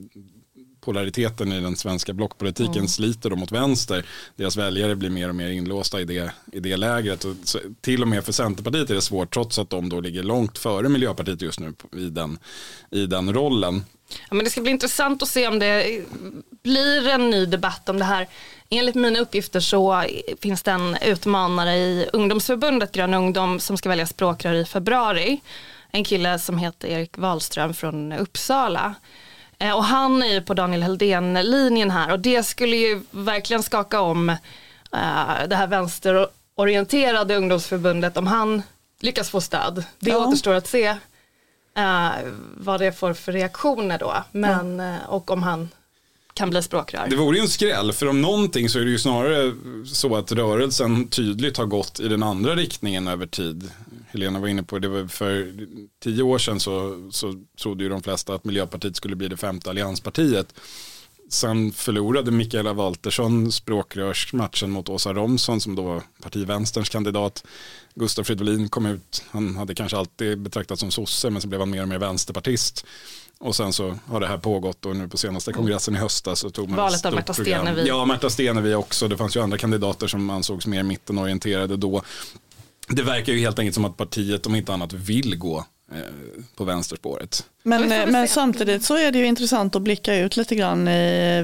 polariteten 0.84 1.52
i 1.52 1.60
den 1.60 1.76
svenska 1.76 2.12
blockpolitiken 2.12 2.72
mm. 2.72 2.88
sliter 2.88 3.30
dem 3.30 3.38
mot 3.38 3.52
vänster. 3.52 4.04
Deras 4.36 4.56
väljare 4.56 4.96
blir 4.96 5.10
mer 5.10 5.28
och 5.28 5.34
mer 5.34 5.48
inlåsta 5.48 6.00
i 6.00 6.04
det, 6.04 6.32
i 6.52 6.60
det 6.60 6.76
lägret. 6.76 7.24
Och 7.24 7.34
till 7.80 8.02
och 8.02 8.08
med 8.08 8.24
för 8.24 8.32
Centerpartiet 8.32 8.90
är 8.90 8.94
det 8.94 9.02
svårt 9.02 9.34
trots 9.34 9.58
att 9.58 9.70
de 9.70 9.88
då 9.88 10.00
ligger 10.00 10.22
långt 10.22 10.58
före 10.58 10.88
Miljöpartiet 10.88 11.42
just 11.42 11.60
nu 11.60 11.74
i 11.96 12.04
den, 12.04 12.38
i 12.90 13.06
den 13.06 13.34
rollen. 13.34 13.84
Ja, 14.28 14.34
men 14.34 14.44
det 14.44 14.50
ska 14.50 14.60
bli 14.60 14.70
intressant 14.70 15.22
att 15.22 15.28
se 15.28 15.48
om 15.48 15.58
det 15.58 16.04
blir 16.62 17.08
en 17.08 17.30
ny 17.30 17.46
debatt 17.46 17.88
om 17.88 17.98
det 17.98 18.04
här. 18.04 18.28
Enligt 18.70 18.94
mina 18.94 19.18
uppgifter 19.18 19.60
så 19.60 20.04
finns 20.40 20.62
det 20.62 20.70
en 20.70 20.96
utmanare 21.02 21.76
i 21.76 22.08
ungdomsförbundet 22.12 22.92
Grön 22.92 23.14
ungdom 23.14 23.60
som 23.60 23.76
ska 23.76 23.88
välja 23.88 24.06
språkrör 24.06 24.54
i 24.54 24.64
februari. 24.64 25.40
En 25.90 26.04
kille 26.04 26.38
som 26.38 26.58
heter 26.58 26.88
Erik 26.88 27.18
Wahlström 27.18 27.74
från 27.74 28.12
Uppsala. 28.12 28.94
Eh, 29.62 29.76
och 29.76 29.84
han 29.84 30.22
är 30.22 30.26
ju 30.26 30.42
på 30.42 30.54
Daniel 30.54 30.82
Heldén-linjen 30.82 31.90
här 31.90 32.12
och 32.12 32.20
det 32.20 32.42
skulle 32.42 32.76
ju 32.76 33.02
verkligen 33.10 33.62
skaka 33.62 34.00
om 34.00 34.28
uh, 34.28 34.36
det 35.48 35.56
här 35.56 35.66
vänsterorienterade 35.66 37.36
ungdomsförbundet 37.36 38.16
om 38.16 38.26
han 38.26 38.62
lyckas 39.00 39.30
få 39.30 39.40
stöd. 39.40 39.84
Det 39.98 40.10
ja. 40.10 40.26
återstår 40.26 40.54
att 40.54 40.66
se 40.66 40.90
uh, 41.78 42.10
vad 42.56 42.80
det 42.80 42.92
får 42.92 43.14
för 43.14 43.32
reaktioner 43.32 43.98
då. 43.98 44.24
Men, 44.32 44.78
ja. 44.78 44.96
och 45.08 45.30
om 45.30 45.42
han 45.42 45.68
kan 46.34 46.50
bli 46.50 46.62
språkrör. 46.62 47.06
Det 47.10 47.16
vore 47.16 47.36
ju 47.36 47.42
en 47.42 47.48
skräll, 47.48 47.92
för 47.92 48.06
om 48.06 48.22
någonting 48.22 48.68
så 48.68 48.78
är 48.78 48.84
det 48.84 48.90
ju 48.90 48.98
snarare 48.98 49.54
så 49.86 50.16
att 50.16 50.32
rörelsen 50.32 51.08
tydligt 51.08 51.56
har 51.56 51.66
gått 51.66 52.00
i 52.00 52.08
den 52.08 52.22
andra 52.22 52.56
riktningen 52.56 53.08
över 53.08 53.26
tid. 53.26 53.70
Helena 54.08 54.40
var 54.40 54.48
inne 54.48 54.62
på 54.62 54.78
det, 54.78 54.88
var 54.88 55.06
för 55.06 55.52
tio 56.02 56.22
år 56.22 56.38
sedan 56.38 56.60
så, 56.60 57.08
så 57.12 57.34
trodde 57.62 57.84
ju 57.84 57.90
de 57.90 58.02
flesta 58.02 58.34
att 58.34 58.44
Miljöpartiet 58.44 58.96
skulle 58.96 59.16
bli 59.16 59.28
det 59.28 59.36
femte 59.36 59.70
allianspartiet. 59.70 60.54
Sen 61.28 61.72
förlorade 61.72 62.30
Mikaela 62.30 62.72
Waltersson 62.72 63.52
språkrörsmatchen 63.52 64.70
mot 64.70 64.88
Åsa 64.88 65.12
Romson 65.12 65.60
som 65.60 65.74
då 65.74 65.82
var 65.82 66.02
partivänsterns 66.22 66.88
kandidat. 66.88 67.44
Gustav 67.94 68.24
Fridolin 68.24 68.68
kom 68.68 68.86
ut, 68.86 69.24
han 69.30 69.56
hade 69.56 69.74
kanske 69.74 69.96
alltid 69.96 70.38
betraktats 70.38 70.80
som 70.80 70.90
sosse 70.90 71.30
men 71.30 71.42
så 71.42 71.48
blev 71.48 71.60
han 71.60 71.70
mer 71.70 71.82
och 71.82 71.88
mer 71.88 71.98
vänsterpartist. 71.98 72.86
Och 73.42 73.56
sen 73.56 73.72
så 73.72 73.98
har 74.06 74.20
det 74.20 74.26
här 74.26 74.38
pågått 74.38 74.86
och 74.86 74.96
nu 74.96 75.08
på 75.08 75.16
senaste 75.16 75.52
kongressen 75.52 75.96
i 75.96 75.98
höstas 75.98 76.38
så 76.38 76.50
tog 76.50 76.68
man 76.68 76.76
Valet 76.76 77.06
av 77.06 77.14
Märta 77.14 77.34
Stenevi. 77.34 77.88
Ja, 77.88 78.04
Märta 78.04 78.30
Stenevi 78.30 78.74
också. 78.74 79.08
Det 79.08 79.16
fanns 79.16 79.36
ju 79.36 79.40
andra 79.40 79.58
kandidater 79.58 80.06
som 80.06 80.30
ansågs 80.30 80.66
mer 80.66 80.82
mittenorienterade 80.82 81.76
då. 81.76 82.02
Det 82.88 83.02
verkar 83.02 83.32
ju 83.32 83.38
helt 83.38 83.58
enkelt 83.58 83.74
som 83.74 83.84
att 83.84 83.96
partiet 83.96 84.46
om 84.46 84.54
inte 84.54 84.74
annat 84.74 84.92
vill 84.92 85.38
gå 85.38 85.64
på 86.56 86.64
vänsterspåret. 86.64 87.44
Men, 87.62 87.92
eh, 87.92 88.06
men 88.06 88.28
samtidigt 88.28 88.84
så 88.84 88.96
är 88.96 89.12
det 89.12 89.18
ju 89.18 89.26
intressant 89.26 89.76
att 89.76 89.82
blicka 89.82 90.16
ut 90.16 90.36
lite 90.36 90.54
grann. 90.54 90.88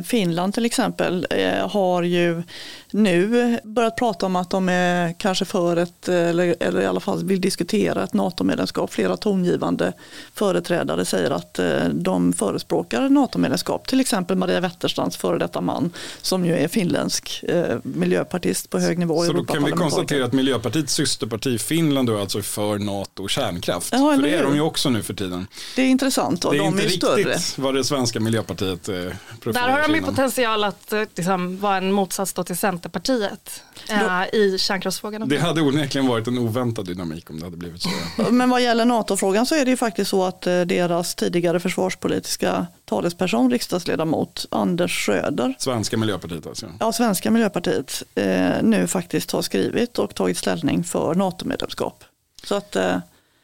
Finland 0.05 0.55
till 0.55 0.65
exempel 0.65 1.27
eh, 1.31 1.69
har 1.69 2.03
ju 2.03 2.43
nu 2.91 3.59
börjat 3.65 3.97
prata 3.97 4.27
om 4.27 4.37
att 4.37 4.51
de 4.51 4.69
är 4.69 5.15
kanske 5.19 5.45
för 5.45 5.77
ett, 5.77 6.09
eller, 6.09 6.55
eller 6.61 6.81
i 6.81 6.87
alla 6.87 7.01
fall 7.01 7.25
vill 7.25 7.41
diskutera 7.41 8.05
ett 8.05 8.15
NATO-medlemskap. 8.15 8.93
Flera 8.93 9.17
tongivande 9.17 9.93
företrädare 10.35 11.05
säger 11.05 11.31
att 11.31 11.59
eh, 11.59 11.85
de 11.93 12.33
förespråkar 12.33 13.09
NATO-medlemskap. 13.09 13.89
Till 13.89 14.01
exempel 14.01 14.37
Maria 14.37 14.61
Wetterstrands 14.61 15.17
före 15.17 15.39
detta 15.39 15.61
man 15.61 15.91
som 16.23 16.45
ju 16.45 16.57
är 16.57 16.69
finländsk 16.69 17.45
miljöpartist 17.83 18.71
på 18.71 18.79
hög 18.79 18.99
nivå. 18.99 19.25
Så 19.25 19.33
då 19.33 19.45
kan 19.45 19.65
vi 19.65 19.73
konstatera 19.73 20.25
att 20.25 20.33
Miljöpartiets 20.33 20.95
systerparti 20.95 21.61
Finland 21.61 22.11
är 22.11 22.21
alltså 22.21 22.43
för 22.43 22.79
NATO 22.79 23.23
och 23.23 23.31
kärnkraft. 23.31 23.93
Ja, 23.93 24.17
är 24.39 24.43
de 24.43 24.55
ju 24.55 24.61
också 24.61 24.91
nu 24.91 25.03
för 25.03 25.15
tiden. 25.15 25.47
Det 25.77 25.83
är 25.83 25.87
intressant 25.87 26.45
och 26.45 26.53
det 26.53 26.59
är 26.59 26.63
de 26.63 26.67
inte 26.67 26.83
är 26.83 26.85
riktigt 26.85 27.41
större. 27.41 27.63
vad 27.63 27.75
det 27.75 27.85
svenska 27.85 28.21
miljöpartiet 28.21 28.89
eh, 28.89 28.95
profilerar 29.41 29.67
Där 29.67 29.73
har 29.73 29.89
de 29.89 29.95
ju 29.95 30.03
potential 30.03 30.65
att 30.65 30.93
eh, 30.93 31.03
liksom, 31.15 31.59
vara 31.59 31.77
en 31.77 31.93
motsats 31.93 32.33
då 32.33 32.45
till 32.45 32.57
Centerpartiet 32.57 33.63
eh, 33.89 34.39
i 34.39 34.59
kärnkraftsfrågan. 34.59 35.29
Det 35.29 35.39
hade 35.39 35.61
onekligen 35.63 36.07
varit 36.07 36.27
en 36.27 36.39
oväntad 36.39 36.87
dynamik 36.87 37.31
om 37.31 37.39
det 37.39 37.47
hade 37.47 37.57
blivit 37.57 37.83
så. 37.83 37.91
Men 38.31 38.51
vad 38.51 38.63
gäller 38.63 38.85
NATO-frågan 38.85 39.47
så 39.47 39.55
är 39.55 39.65
det 39.65 39.71
ju 39.71 39.77
faktiskt 39.77 40.11
så 40.11 40.25
att 40.25 40.47
eh, 40.47 40.61
deras 40.61 41.15
tidigare 41.15 41.61
försvarspolitiska 41.61 42.67
talesperson, 42.85 43.51
riksdagsledamot 43.51 44.47
Anders 44.51 45.07
Schröder, 45.07 45.55
Svenska 45.59 45.97
miljöpartiet 45.97 46.47
alltså. 46.47 46.67
ja, 46.81 46.93
svenska 46.93 47.31
miljöpartiet, 47.31 48.03
eh, 48.15 48.63
nu 48.63 48.87
faktiskt 48.87 49.31
har 49.31 49.43
skrivit 49.43 49.99
och 49.99 50.15
tagit 50.15 50.39
ställning 50.39 50.85
för 50.85 51.15
NATO-medlemskap. 51.15 52.05
Så 52.45 52.55
att 52.55 52.77
eh, 52.77 52.97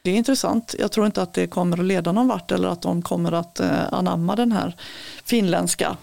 det 0.05 0.11
är 0.11 0.15
intressant. 0.15 0.75
Jag 0.79 0.93
tror 0.93 1.07
inte 1.07 1.23
att 1.23 1.35
det 1.35 1.47
kommer 1.47 1.79
att 1.79 1.85
leda 1.85 2.13
någon 2.13 2.29
vart 2.29 2.53
eller 2.53 2.69
att 2.69 2.83
de 2.83 3.03
kommer 3.03 3.33
att 3.33 3.61
eh, 3.61 3.93
anamma 3.93 4.37
den 4.37 4.53
här 4.53 4.77
finländska 5.25 5.97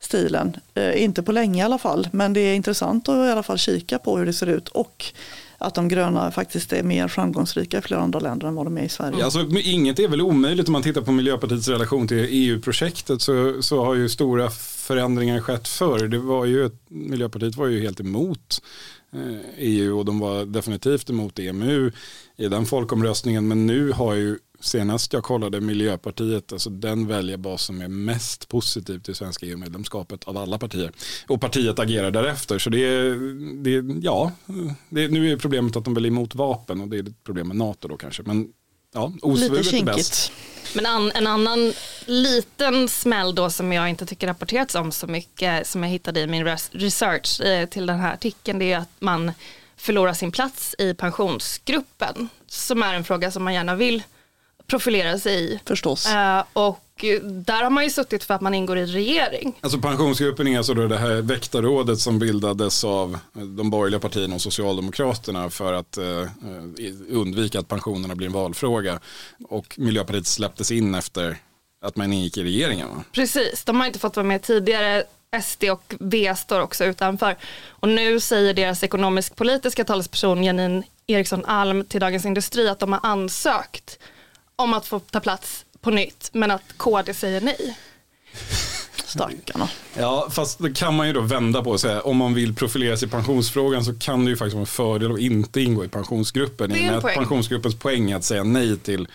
stilen. 0.00 0.56
Eh, 0.74 1.02
inte 1.02 1.22
på 1.22 1.32
länge 1.32 1.62
i 1.62 1.64
alla 1.64 1.78
fall, 1.78 2.08
men 2.12 2.32
det 2.32 2.40
är 2.40 2.54
intressant 2.54 3.08
att 3.08 3.26
i 3.26 3.30
alla 3.30 3.42
fall 3.42 3.58
kika 3.58 3.98
på 3.98 4.18
hur 4.18 4.26
det 4.26 4.32
ser 4.32 4.46
ut 4.46 4.68
och 4.68 5.04
att 5.58 5.74
de 5.74 5.88
gröna 5.88 6.30
faktiskt 6.30 6.72
är 6.72 6.82
mer 6.82 7.08
framgångsrika 7.08 7.78
i 7.78 7.80
flera 7.80 8.00
andra 8.00 8.20
länder 8.20 8.46
än 8.46 8.54
vad 8.54 8.66
de 8.66 8.78
är 8.78 8.82
i 8.82 8.88
Sverige. 8.88 9.24
Alltså, 9.24 9.46
inget 9.64 9.98
är 9.98 10.08
väl 10.08 10.20
omöjligt 10.20 10.68
om 10.68 10.72
man 10.72 10.82
tittar 10.82 11.00
på 11.00 11.12
Miljöpartiets 11.12 11.68
relation 11.68 12.08
till 12.08 12.26
EU-projektet 12.30 13.22
så, 13.22 13.62
så 13.62 13.84
har 13.84 13.94
ju 13.94 14.08
stora 14.08 14.50
förändringar 14.50 15.40
skett 15.40 15.68
förr. 15.68 16.08
Det 16.08 16.18
var 16.18 16.44
ju, 16.44 16.70
Miljöpartiet 16.88 17.56
var 17.56 17.66
ju 17.66 17.80
helt 17.82 18.00
emot 18.00 18.62
EU 19.56 19.98
och 19.98 20.04
de 20.04 20.18
var 20.18 20.44
definitivt 20.44 21.10
emot 21.10 21.38
EMU 21.38 21.92
i 22.36 22.48
den 22.48 22.66
folkomröstningen 22.66 23.48
men 23.48 23.66
nu 23.66 23.92
har 23.92 24.14
ju 24.14 24.38
senast 24.60 25.12
jag 25.12 25.22
kollade 25.22 25.60
Miljöpartiet, 25.60 26.52
alltså 26.52 26.70
den 26.70 27.06
väljarbas 27.06 27.62
som 27.62 27.80
är 27.80 27.88
mest 27.88 28.48
positiv 28.48 28.98
till 28.98 29.14
svenska 29.14 29.46
EU-medlemskapet 29.46 30.24
av 30.24 30.36
alla 30.36 30.58
partier. 30.58 30.92
Och 31.26 31.40
partiet 31.40 31.78
agerar 31.78 32.10
därefter. 32.10 32.58
Så 32.58 32.70
det 32.70 32.78
är, 32.78 33.14
det 33.62 33.74
är 33.74 33.84
ja, 34.02 34.32
det 34.88 35.04
är, 35.04 35.08
nu 35.08 35.32
är 35.32 35.36
problemet 35.36 35.76
att 35.76 35.84
de 35.84 35.94
väl 35.94 36.04
är 36.04 36.08
emot 36.08 36.34
vapen 36.34 36.80
och 36.80 36.88
det 36.88 36.96
är 36.96 37.02
ett 37.02 37.24
problem 37.24 37.48
med 37.48 37.56
NATO 37.56 37.88
då 37.88 37.96
kanske. 37.96 38.22
Men 38.22 38.48
ja, 38.94 39.12
osvuret 39.22 39.72
är 39.72 39.84
bäst. 39.84 40.32
Men 40.74 40.86
an, 40.86 41.12
en 41.14 41.26
annan 41.26 41.72
liten 42.10 42.88
smäll 42.88 43.34
då 43.34 43.50
som 43.50 43.72
jag 43.72 43.88
inte 43.88 44.06
tycker 44.06 44.26
rapporterats 44.26 44.74
om 44.74 44.92
så 44.92 45.06
mycket 45.06 45.66
som 45.66 45.82
jag 45.82 45.90
hittade 45.90 46.20
i 46.20 46.26
min 46.26 46.44
res- 46.44 46.70
research 46.72 47.40
eh, 47.40 47.66
till 47.66 47.86
den 47.86 48.00
här 48.00 48.14
artikeln 48.14 48.58
det 48.58 48.72
är 48.72 48.78
att 48.78 48.90
man 48.98 49.32
förlorar 49.76 50.12
sin 50.12 50.32
plats 50.32 50.74
i 50.78 50.94
pensionsgruppen 50.94 52.28
som 52.46 52.82
är 52.82 52.94
en 52.94 53.04
fråga 53.04 53.30
som 53.30 53.44
man 53.44 53.54
gärna 53.54 53.74
vill 53.74 54.02
profilera 54.66 55.18
sig 55.18 55.34
i. 55.34 55.60
Förstås. 55.64 56.06
Eh, 56.06 56.44
och 56.52 57.04
där 57.22 57.62
har 57.62 57.70
man 57.70 57.84
ju 57.84 57.90
suttit 57.90 58.24
för 58.24 58.34
att 58.34 58.40
man 58.40 58.54
ingår 58.54 58.78
i 58.78 58.86
regering. 58.86 59.58
Alltså 59.60 59.78
pensionsgruppen 59.78 60.48
är 60.48 60.58
alltså 60.58 60.74
då 60.74 60.86
det 60.86 60.98
här 60.98 61.22
väktarrådet 61.22 61.98
som 61.98 62.18
bildades 62.18 62.84
av 62.84 63.18
de 63.32 63.70
borgerliga 63.70 64.00
partierna 64.00 64.34
och 64.34 64.40
Socialdemokraterna 64.40 65.50
för 65.50 65.72
att 65.72 65.96
eh, 65.96 66.26
undvika 67.10 67.58
att 67.60 67.68
pensionerna 67.68 68.14
blir 68.14 68.26
en 68.26 68.32
valfråga. 68.32 69.00
Och 69.48 69.74
Miljöpartiet 69.78 70.26
släpptes 70.26 70.70
in 70.70 70.94
efter 70.94 71.38
att 71.82 71.96
man 71.96 72.12
ingick 72.12 72.36
i 72.36 72.44
regeringen. 72.44 72.88
Va? 72.88 73.04
Precis, 73.12 73.64
de 73.64 73.80
har 73.80 73.86
inte 73.86 73.98
fått 73.98 74.16
vara 74.16 74.26
med 74.26 74.42
tidigare. 74.42 75.04
SD 75.42 75.64
och 75.64 75.94
V 76.00 76.34
står 76.36 76.60
också 76.60 76.84
utanför. 76.84 77.36
Och 77.68 77.88
nu 77.88 78.20
säger 78.20 78.54
deras 78.54 78.82
ekonomisk-politiska 78.82 79.84
talesperson 79.84 80.44
Janine 80.44 80.82
Eriksson 81.06 81.44
Alm 81.44 81.84
till 81.84 82.00
Dagens 82.00 82.24
Industri 82.24 82.68
att 82.68 82.78
de 82.78 82.92
har 82.92 83.00
ansökt 83.02 83.98
om 84.56 84.74
att 84.74 84.86
få 84.86 85.00
ta 85.00 85.20
plats 85.20 85.64
på 85.80 85.90
nytt 85.90 86.30
men 86.32 86.50
att 86.50 86.62
KD 86.76 87.14
säger 87.14 87.40
nej. 87.40 87.76
Stackarna. 89.04 89.68
Ja, 89.98 90.28
fast 90.30 90.58
det 90.62 90.72
kan 90.72 90.94
man 90.94 91.06
ju 91.06 91.12
då 91.12 91.20
vända 91.20 91.62
på 91.62 91.70
och 91.70 91.80
säga 91.80 92.00
om 92.00 92.16
man 92.16 92.34
vill 92.34 92.54
profilera 92.54 92.96
sig 92.96 93.08
i 93.08 93.10
pensionsfrågan 93.10 93.84
så 93.84 93.94
kan 93.94 94.24
det 94.24 94.30
ju 94.30 94.36
faktiskt 94.36 94.54
vara 94.54 94.62
en 94.62 94.66
fördel 94.66 95.12
att 95.12 95.18
inte 95.18 95.60
ingå 95.60 95.84
i 95.84 95.88
pensionsgruppen. 95.88 96.70
Det 96.70 96.78
är 96.78 96.88
en 96.88 96.94
att 96.94 97.02
poäng. 97.02 97.14
pensionsgruppens 97.14 97.78
poäng 97.78 98.10
är 98.10 98.16
att 98.16 98.24
säga 98.24 98.44
nej 98.44 98.78
till 98.78 99.08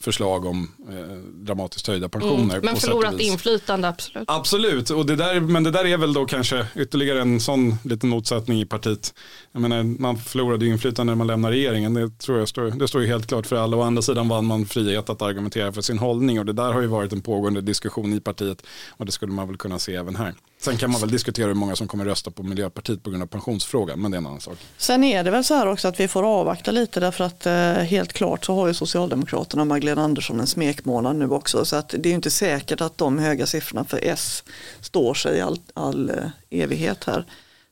förslag 0.00 0.44
om 0.44 0.72
eh, 0.88 1.16
dramatiskt 1.44 1.86
höjda 1.86 2.08
pensioner. 2.08 2.54
Mm. 2.54 2.64
Men 2.64 2.76
förlorat 2.76 3.20
inflytande 3.20 3.88
absolut. 3.88 4.24
Absolut, 4.30 4.90
och 4.90 5.06
det 5.06 5.16
där, 5.16 5.40
men 5.40 5.64
det 5.64 5.70
där 5.70 5.86
är 5.86 5.96
väl 5.96 6.12
då 6.12 6.26
kanske 6.26 6.66
ytterligare 6.76 7.20
en 7.20 7.40
sån 7.40 7.76
liten 7.84 8.08
motsättning 8.08 8.60
i 8.60 8.66
partiet. 8.66 9.14
Jag 9.52 9.62
menar, 9.62 9.82
man 9.82 10.16
förlorade 10.16 10.64
ju 10.64 10.72
inflytande 10.72 11.10
när 11.10 11.16
man 11.16 11.26
lämnar 11.26 11.50
regeringen, 11.50 11.94
det 11.94 12.18
tror 12.18 12.38
jag 12.38 12.48
står, 12.48 12.70
det 12.70 12.88
står 12.88 13.02
ju 13.02 13.08
helt 13.08 13.26
klart 13.26 13.46
för 13.46 13.56
alla. 13.56 13.76
Å 13.76 13.82
andra 13.82 14.02
sidan 14.02 14.28
vann 14.28 14.46
man 14.46 14.66
frihet 14.66 15.10
att 15.10 15.22
argumentera 15.22 15.72
för 15.72 15.82
sin 15.82 15.98
hållning 15.98 16.38
och 16.38 16.46
det 16.46 16.52
där 16.52 16.72
har 16.72 16.80
ju 16.80 16.86
varit 16.86 17.12
en 17.12 17.22
pågående 17.22 17.60
diskussion 17.60 18.12
i 18.12 18.20
partiet 18.20 18.62
och 18.90 19.06
det 19.06 19.12
skulle 19.12 19.32
man 19.32 19.48
väl 19.48 19.56
kunna 19.56 19.78
se 19.78 19.94
även 19.94 20.16
här. 20.16 20.34
Sen 20.60 20.76
kan 20.76 20.90
man 20.90 21.00
väl 21.00 21.10
diskutera 21.10 21.46
hur 21.46 21.54
många 21.54 21.76
som 21.76 21.88
kommer 21.88 22.04
rösta 22.04 22.30
på 22.30 22.42
Miljöpartiet 22.42 23.02
på 23.02 23.10
grund 23.10 23.22
av 23.22 23.26
pensionsfrågan, 23.26 24.00
men 24.00 24.10
det 24.10 24.16
är 24.16 24.18
en 24.18 24.26
annan 24.26 24.40
sak. 24.40 24.56
Sen 24.76 25.04
är 25.04 25.24
det 25.24 25.30
väl 25.30 25.44
så 25.44 25.54
här 25.54 25.66
också 25.66 25.88
att 25.88 26.00
vi 26.00 26.08
får 26.08 26.22
avvakta 26.40 26.70
lite 26.70 27.00
därför 27.00 27.24
att 27.24 27.46
eh, 27.46 27.52
helt 27.72 28.12
klart 28.12 28.44
så 28.44 28.54
har 28.54 28.66
ju 28.66 28.74
Socialdemokraterna 28.74 29.62
och 29.62 29.66
Magdalena 29.68 30.02
Andersson 30.02 30.40
en 30.40 30.46
smekmånad 30.46 31.16
nu 31.16 31.30
också 31.30 31.64
så 31.64 31.76
att 31.76 31.88
det 31.88 32.06
är 32.06 32.10
ju 32.10 32.14
inte 32.14 32.30
säkert 32.30 32.80
att 32.80 32.98
de 32.98 33.18
höga 33.18 33.46
siffrorna 33.46 33.84
för 33.84 34.00
S 34.02 34.44
står 34.80 35.14
sig 35.14 35.36
i 35.38 35.40
all, 35.40 35.60
all 35.74 36.10
eh, 36.10 36.16
evighet 36.50 37.04
här. 37.04 37.24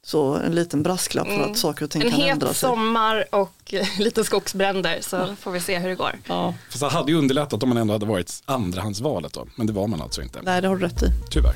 Så 0.03 0.35
en 0.35 0.55
liten 0.55 0.83
brasklapp 0.83 1.27
för 1.27 1.40
att 1.51 1.59
saker 1.59 1.85
och 1.85 1.90
ting 1.90 2.03
En 2.03 2.11
kan 2.11 2.20
ändra 2.20 2.46
het 2.49 2.57
sig. 2.57 2.68
sommar 2.68 3.25
och 3.35 3.75
eh, 3.75 3.87
lite 3.99 4.25
skogsbränder 4.25 4.99
så 5.01 5.35
får 5.40 5.51
vi 5.51 5.61
se 5.61 5.79
hur 5.79 5.88
det 5.88 5.94
går. 5.94 6.12
Ja, 6.29 6.55
Fast 6.70 6.81
det 6.81 6.88
hade 6.88 7.12
ju 7.12 7.18
underlättat 7.18 7.62
om 7.62 7.68
man 7.68 7.79
ändå 7.79 7.94
hade 7.94 8.07
varit 8.07 8.42
andrahandsvalet 8.44 9.33
då, 9.33 9.46
men 9.57 9.66
det 9.66 9.72
var 9.72 9.87
man 9.87 10.03
alltså 10.03 10.22
inte. 10.22 10.38
nej 10.42 10.62
det 10.62 10.68
har 10.68 10.77
du 10.77 10.87
rätt 10.87 11.03
i. 11.03 11.07
Tyvärr. 11.31 11.55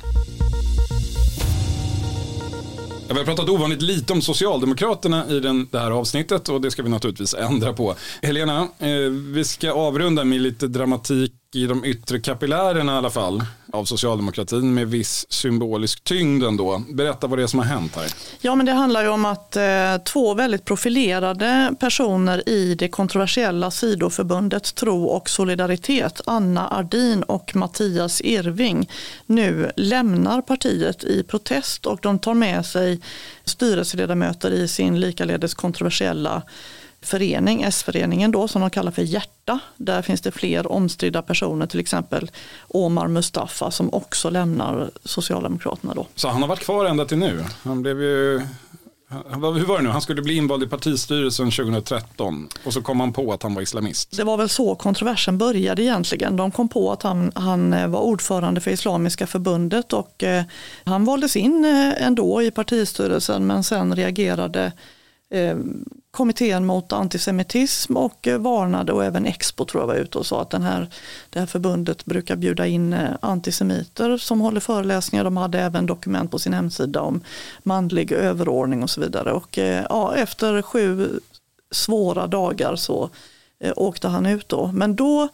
Ja, 3.11 3.15
vi 3.15 3.21
har 3.21 3.27
pratat 3.27 3.49
ovanligt 3.49 3.83
lite 3.83 4.13
om 4.13 4.23
Socialdemokraterna 4.23 5.29
i 5.29 5.41
den, 5.41 5.69
det 5.71 5.79
här 5.79 5.91
avsnittet 5.91 6.49
och 6.49 6.61
det 6.61 6.71
ska 6.71 6.83
vi 6.83 6.89
naturligtvis 6.89 7.35
ändra 7.35 7.73
på. 7.73 7.95
Helena, 8.23 8.69
eh, 8.79 8.89
vi 9.35 9.45
ska 9.45 9.73
avrunda 9.73 10.25
med 10.25 10.41
lite 10.41 10.67
dramatik 10.67 11.33
i 11.55 11.67
de 11.67 11.85
yttre 11.85 12.21
kapillärerna 12.21 12.95
i 12.95 12.97
alla 12.97 13.11
fall 13.11 13.43
av 13.73 13.85
socialdemokratin 13.85 14.75
med 14.75 14.89
viss 14.89 15.27
symbolisk 15.29 16.05
tyngd 16.05 16.45
ändå. 16.45 16.83
Berätta 16.89 17.27
vad 17.27 17.39
det 17.39 17.43
är 17.43 17.47
som 17.47 17.59
har 17.59 17.67
hänt 17.67 17.97
här. 17.97 18.07
Ja 18.41 18.55
men 18.55 18.67
det 18.67 18.73
handlar 18.73 19.03
ju 19.03 19.09
om 19.09 19.25
att 19.25 19.57
eh, 19.57 19.97
två 20.05 20.35
väldigt 20.35 20.65
profilerade 20.65 21.75
personer 21.81 22.49
i 22.49 22.75
det 22.75 22.89
kontroversiella 22.89 23.71
sidoförbundet 23.71 24.75
Tro 24.75 25.05
och 25.05 25.31
solidaritet, 25.31 26.21
Anna 26.27 26.69
Ardin 26.69 27.23
och 27.23 27.57
Mattias 27.57 28.21
Irving, 28.21 28.91
nu 29.27 29.71
lämnar 29.77 30.43
partiet 30.43 31.05
i 31.05 31.23
protest 31.23 31.87
och 31.87 31.99
de 32.03 32.19
tar 32.19 32.35
med 32.35 32.67
sig 32.67 33.01
styrelseledamöter 33.45 34.51
i 34.51 34.69
sin 34.69 35.01
likaledes 35.01 35.55
kontroversiella 35.55 36.43
förening, 37.03 37.63
S-föreningen 37.63 38.31
då, 38.31 38.49
som 38.49 38.61
de 38.61 38.71
kallar 38.71 38.93
för 38.93 39.03
Hjärta. 39.03 39.59
Där 39.77 40.03
finns 40.03 40.21
det 40.21 40.31
fler 40.31 40.73
omstridda 40.73 41.23
personer, 41.23 41.67
till 41.67 41.81
exempel 41.81 42.31
Omar 42.69 43.09
Mustafa 43.09 43.71
som 43.71 43.95
också 43.95 44.31
lämnar 44.31 44.91
Socialdemokraterna 45.05 45.95
då. 45.95 46.07
Så 46.15 46.29
han 46.29 46.43
har 46.43 46.49
varit 46.49 46.61
kvar 46.61 46.85
ända 46.85 47.05
till 47.05 47.19
nu. 47.19 47.45
Han 47.63 47.83
blev 47.83 48.03
ju 48.03 48.41
hur 49.11 49.67
var 49.67 49.77
det 49.77 49.85
nu? 49.85 49.91
Han 49.91 50.01
skulle 50.01 50.23
bli 50.23 50.37
invald 50.37 50.63
i 50.63 50.67
partistyrelsen 50.67 51.51
2013 51.51 52.49
och 52.65 52.73
så 52.73 52.83
kom 52.83 53.01
han 53.01 53.13
på 53.13 53.33
att 53.33 53.43
han 53.43 53.55
var 53.55 53.63
islamist. 53.63 54.17
Det 54.17 54.25
var 54.25 54.37
väl 54.37 54.49
så 54.49 54.75
kontroversen 54.75 55.39
började 55.39 55.83
egentligen. 55.83 56.37
De 56.37 56.51
kom 56.51 56.69
på 56.69 56.93
att 56.93 57.03
han, 57.03 57.33
han 57.35 57.73
eh, 57.73 57.89
var 57.89 58.01
ordförande 58.01 58.61
för 58.61 58.71
Islamiska 58.71 59.27
förbundet 59.27 59.93
och 59.93 60.23
eh, 60.23 60.45
han 60.85 61.05
valdes 61.05 61.37
in 61.37 61.65
eh, 61.65 62.07
ändå 62.07 62.43
i 62.43 62.51
partistyrelsen 62.51 63.47
men 63.47 63.65
sen 63.65 63.97
reagerade 63.97 64.73
eh, 65.31 65.57
kommittén 66.11 66.67
mot 66.67 66.93
antisemitism 66.93 67.97
och 67.97 68.27
eh, 68.27 68.39
varnade 68.39 68.93
och 68.93 69.05
även 69.05 69.27
Expo 69.27 69.65
tror 69.65 69.83
jag 69.83 69.87
var 69.87 69.95
ute 69.95 70.19
och 70.19 70.27
sa 70.27 70.43
att 70.43 70.51
den 70.51 70.63
här, 70.63 70.91
det 71.31 71.39
här 71.39 71.47
förbundet 71.47 72.05
brukar 72.05 72.37
bjuda 72.37 72.67
in 72.67 72.93
eh, 72.93 73.11
antisemiter 73.23 74.17
som 74.17 74.41
håller 74.41 74.61
föreläsningar. 74.61 75.25
De 75.25 75.37
hade 75.37 75.61
även 75.61 75.87
dokument 75.87 76.31
på 76.31 76.39
sin 76.39 76.53
hemsida 76.53 77.01
om 77.01 77.21
manlig 77.63 78.13
överordning 78.13 78.83
och 78.83 78.91
så 78.91 79.01
vidare. 79.01 79.33
Och 79.33 79.59
eh, 79.59 79.87
ja, 79.89 80.15
efter 80.15 80.63
sju 80.63 81.21
svåra 81.71 82.27
dagar 82.27 82.77
så 82.77 83.11
åkte 83.77 84.09
han 84.09 84.27
ut 84.27 84.49
då. 84.49 84.71
Men 84.73 84.97
då 84.97 85.29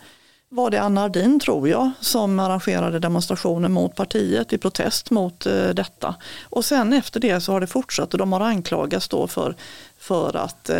var 0.57 0.71
det 0.71 0.81
Anna 0.81 1.03
Ardin 1.03 1.40
tror 1.40 1.69
jag 1.69 1.90
som 2.01 2.38
arrangerade 2.38 2.99
demonstrationer 2.99 3.69
mot 3.69 3.95
partiet 3.95 4.53
i 4.53 4.59
protest 4.59 5.11
mot 5.11 5.47
eh, 5.47 5.69
detta. 5.69 6.14
Och 6.45 6.64
sen 6.64 6.92
efter 6.92 7.21
det 7.21 7.40
så 7.40 7.53
har 7.53 7.61
det 7.61 7.66
fortsatt 7.66 8.12
och 8.12 8.19
de 8.19 8.33
har 8.33 8.40
anklagats 8.40 9.09
då 9.09 9.27
för, 9.27 9.55
för 9.99 10.37
att 10.37 10.69
eh, 10.69 10.79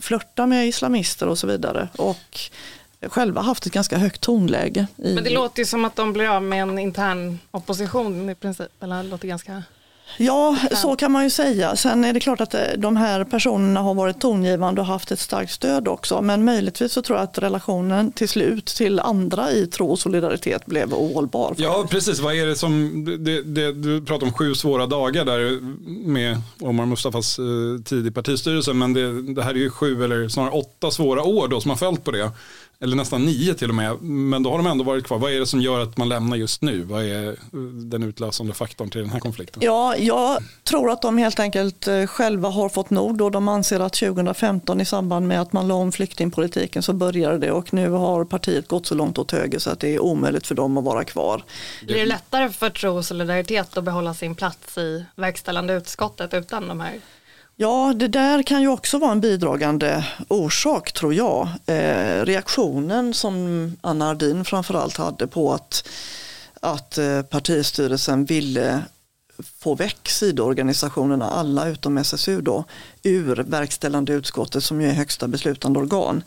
flörta 0.00 0.46
med 0.46 0.68
islamister 0.68 1.28
och 1.28 1.38
så 1.38 1.46
vidare. 1.46 1.88
Och 1.96 2.50
själva 3.00 3.40
haft 3.40 3.66
ett 3.66 3.72
ganska 3.72 3.98
högt 3.98 4.20
tonläge. 4.20 4.86
I, 4.96 5.14
Men 5.14 5.24
det 5.24 5.30
låter 5.30 5.58
ju 5.58 5.66
som 5.66 5.84
att 5.84 5.96
de 5.96 6.12
blir 6.12 6.28
av 6.28 6.42
med 6.42 6.62
en 6.62 6.78
intern 6.78 7.38
opposition 7.50 8.30
i 8.30 8.34
princip. 8.34 8.82
Eller 8.82 9.02
det 9.02 9.08
låter 9.08 9.28
ganska... 9.28 9.62
Ja, 10.16 10.56
så 10.72 10.96
kan 10.96 11.12
man 11.12 11.24
ju 11.24 11.30
säga. 11.30 11.76
Sen 11.76 12.04
är 12.04 12.12
det 12.12 12.20
klart 12.20 12.40
att 12.40 12.54
eh, 12.54 12.60
de 12.78 12.96
här 12.96 13.24
personerna 13.24 13.80
har 13.80 13.94
varit 13.94 14.20
tongivande 14.20 14.80
och 14.80 14.86
haft 14.86 15.10
ett 15.10 15.18
starkt 15.18 15.52
stöd 15.52 15.88
också. 15.88 16.22
Men 16.22 16.44
möjligtvis 16.44 16.92
så 16.92 17.02
tror 17.02 17.18
jag 17.18 17.24
att 17.24 17.38
relationen 17.38 18.12
till 18.12 18.28
slut 18.28 18.66
till 18.66 19.00
andra 19.00 19.52
i 19.52 19.66
tro 19.66 19.90
och 19.90 19.98
solidaritet 19.98 20.66
blev 20.66 20.94
ohållbar. 20.94 21.54
Ja, 21.58 21.86
precis. 21.90 22.20
Vad 22.20 22.34
är 22.34 22.46
det 22.46 22.56
som, 22.56 23.04
det, 23.24 23.42
det, 23.42 23.72
du 23.72 24.04
pratar 24.04 24.26
om 24.26 24.32
sju 24.32 24.54
svåra 24.54 24.86
dagar 24.86 25.24
där 25.24 25.60
med 26.08 26.40
Omar 26.60 26.86
Mustafas 26.86 27.38
eh, 27.38 27.82
tid 27.84 28.06
i 28.06 28.10
partistyrelsen. 28.10 28.78
Men 28.78 28.92
det, 28.92 29.22
det 29.22 29.42
här 29.42 29.50
är 29.50 29.58
ju 29.58 29.70
sju 29.70 30.04
eller 30.04 30.28
snarare 30.28 30.50
åtta 30.50 30.90
svåra 30.90 31.22
år 31.22 31.48
då 31.48 31.60
som 31.60 31.70
har 31.70 31.78
följt 31.78 32.04
på 32.04 32.10
det 32.10 32.30
eller 32.80 32.96
nästan 32.96 33.24
nio 33.24 33.54
till 33.54 33.68
och 33.68 33.74
med, 33.74 34.02
men 34.02 34.42
då 34.42 34.50
har 34.50 34.56
de 34.56 34.66
ändå 34.66 34.84
varit 34.84 35.04
kvar. 35.04 35.18
Vad 35.18 35.32
är 35.32 35.40
det 35.40 35.46
som 35.46 35.60
gör 35.60 35.80
att 35.80 35.96
man 35.96 36.08
lämnar 36.08 36.36
just 36.36 36.62
nu? 36.62 36.82
Vad 36.82 37.04
är 37.04 37.36
den 37.90 38.02
utlösande 38.02 38.54
faktorn 38.54 38.90
till 38.90 39.00
den 39.00 39.10
här 39.10 39.20
konflikten? 39.20 39.62
Ja, 39.64 39.96
jag 39.96 40.38
tror 40.64 40.90
att 40.90 41.02
de 41.02 41.18
helt 41.18 41.40
enkelt 41.40 41.88
eh, 41.88 42.06
själva 42.06 42.48
har 42.48 42.68
fått 42.68 42.90
nog 42.90 43.18
då 43.18 43.30
de 43.30 43.48
anser 43.48 43.80
att 43.80 43.92
2015 43.92 44.80
i 44.80 44.84
samband 44.84 45.28
med 45.28 45.40
att 45.40 45.52
man 45.52 45.68
la 45.68 45.74
om 45.74 45.92
flyktingpolitiken 45.92 46.82
så 46.82 46.92
började 46.92 47.38
det 47.38 47.52
och 47.52 47.74
nu 47.74 47.90
har 47.90 48.24
partiet 48.24 48.68
gått 48.68 48.86
så 48.86 48.94
långt 48.94 49.18
åt 49.18 49.32
höger 49.32 49.58
så 49.58 49.70
att 49.70 49.80
det 49.80 49.94
är 49.94 50.00
omöjligt 50.00 50.46
för 50.46 50.54
dem 50.54 50.78
att 50.78 50.84
vara 50.84 51.04
kvar. 51.04 51.44
Blir 51.82 51.96
det 51.96 52.06
lättare 52.06 52.50
för 52.50 52.70
Tro 52.70 52.96
och 52.96 53.04
Solidaritet 53.04 53.76
att 53.76 53.84
behålla 53.84 54.14
sin 54.14 54.34
plats 54.34 54.78
i 54.78 55.04
verkställande 55.14 55.74
utskottet 55.74 56.34
utan 56.34 56.68
de 56.68 56.80
här 56.80 57.00
Ja, 57.58 57.92
det 57.96 58.08
där 58.08 58.42
kan 58.42 58.62
ju 58.62 58.68
också 58.68 58.98
vara 58.98 59.12
en 59.12 59.20
bidragande 59.20 60.04
orsak 60.28 60.92
tror 60.92 61.14
jag. 61.14 61.48
Eh, 61.66 62.24
reaktionen 62.24 63.14
som 63.14 63.76
Anna 63.80 64.10
Ardin 64.10 64.44
framförallt 64.44 64.96
hade 64.96 65.26
på 65.26 65.52
att, 65.52 65.88
att 66.60 66.98
eh, 66.98 67.22
partistyrelsen 67.22 68.24
ville 68.24 68.82
få 69.58 69.74
väck 69.74 70.08
sidoorganisationerna, 70.08 71.30
alla 71.30 71.68
utom 71.68 71.98
SSU 71.98 72.40
då, 72.40 72.64
ur 73.02 73.36
verkställande 73.36 74.12
utskottet 74.12 74.64
som 74.64 74.80
ju 74.80 74.88
är 74.88 74.92
högsta 74.92 75.28
beslutande 75.28 75.78
organ. 75.78 76.22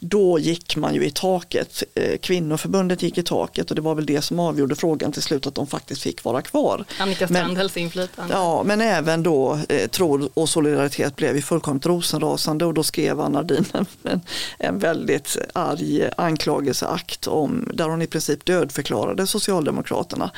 Då 0.00 0.38
gick 0.38 0.76
man 0.76 0.94
ju 0.94 1.04
i 1.06 1.10
taket. 1.10 1.82
Eh, 1.94 2.18
kvinnoförbundet 2.18 3.02
gick 3.02 3.18
i 3.18 3.22
taket 3.22 3.70
och 3.70 3.76
det 3.76 3.82
var 3.82 3.94
väl 3.94 4.06
det 4.06 4.22
som 4.22 4.38
avgjorde 4.38 4.76
frågan 4.76 5.12
till 5.12 5.22
slut 5.22 5.46
att 5.46 5.54
de 5.54 5.66
faktiskt 5.66 6.02
fick 6.02 6.24
vara 6.24 6.42
kvar. 6.42 6.84
Annika 6.98 7.28
Strandhälls 7.28 7.76
inflytande. 7.76 8.34
Ja, 8.34 8.62
men 8.62 8.80
även 8.80 9.22
då 9.22 9.58
eh, 9.68 9.88
tro 9.88 10.28
och 10.34 10.48
solidaritet 10.48 11.16
blev 11.16 11.36
ju 11.36 11.42
fullkomligt 11.42 11.86
rosenrasande 11.86 12.64
och 12.64 12.74
då 12.74 12.82
skrev 12.82 13.20
Anna 13.20 13.42
Dien 13.42 13.64
en, 14.02 14.20
en 14.58 14.78
väldigt 14.78 15.36
arg 15.52 16.10
anklagelseakt 16.16 17.26
om, 17.26 17.68
där 17.74 17.88
hon 17.88 18.02
i 18.02 18.06
princip 18.06 18.44
dödförklarade 18.44 19.26
Socialdemokraterna. 19.26 20.30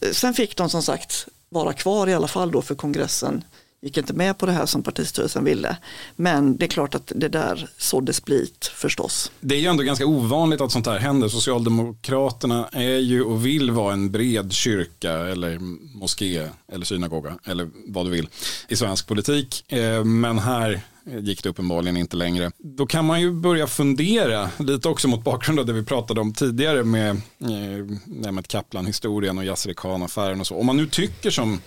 Eh, 0.00 0.10
sen 0.10 0.34
fick 0.34 0.56
de 0.56 0.70
som 0.70 0.82
sagt 0.82 1.28
vara 1.54 1.72
kvar 1.72 2.06
i 2.08 2.14
alla 2.14 2.28
fall 2.28 2.50
då 2.50 2.62
för 2.62 2.74
kongressen 2.74 3.44
gick 3.84 3.96
inte 3.96 4.12
med 4.12 4.38
på 4.38 4.46
det 4.46 4.52
här 4.52 4.66
som 4.66 4.82
partistyrelsen 4.82 5.44
ville. 5.44 5.76
Men 6.16 6.56
det 6.56 6.64
är 6.64 6.68
klart 6.68 6.94
att 6.94 7.12
det 7.16 7.28
där 7.28 7.68
sådde 7.78 8.12
split 8.12 8.72
förstås. 8.74 9.32
Det 9.40 9.54
är 9.54 9.58
ju 9.58 9.66
ändå 9.66 9.82
ganska 9.82 10.06
ovanligt 10.06 10.60
att 10.60 10.72
sånt 10.72 10.86
här 10.86 10.98
händer. 10.98 11.28
Socialdemokraterna 11.28 12.68
är 12.72 12.98
ju 12.98 13.22
och 13.22 13.46
vill 13.46 13.70
vara 13.70 13.92
en 13.92 14.10
bred 14.10 14.52
kyrka 14.52 15.12
eller 15.12 15.58
moské 15.98 16.48
eller 16.72 16.84
synagoga 16.84 17.38
eller 17.44 17.70
vad 17.86 18.06
du 18.06 18.10
vill 18.10 18.28
i 18.68 18.76
svensk 18.76 19.06
politik. 19.06 19.72
Eh, 19.72 20.04
men 20.04 20.38
här 20.38 20.80
gick 21.04 21.42
det 21.42 21.48
uppenbarligen 21.48 21.96
inte 21.96 22.16
längre. 22.16 22.50
Då 22.58 22.86
kan 22.86 23.04
man 23.04 23.20
ju 23.20 23.32
börja 23.32 23.66
fundera 23.66 24.50
lite 24.58 24.88
också 24.88 25.08
mot 25.08 25.24
bakgrund 25.24 25.60
av 25.60 25.66
det 25.66 25.72
vi 25.72 25.84
pratade 25.84 26.20
om 26.20 26.32
tidigare 26.32 26.84
med, 26.84 27.10
eh, 27.40 28.32
med 28.32 28.46
Kaplan-historien 28.46 29.38
och 29.38 29.44
Yasser 29.44 29.74
Khan-affären 29.74 30.40
och 30.40 30.46
så. 30.46 30.56
Om 30.56 30.66
man 30.66 30.76
nu 30.76 30.86
tycker 30.86 31.30
som 31.30 31.60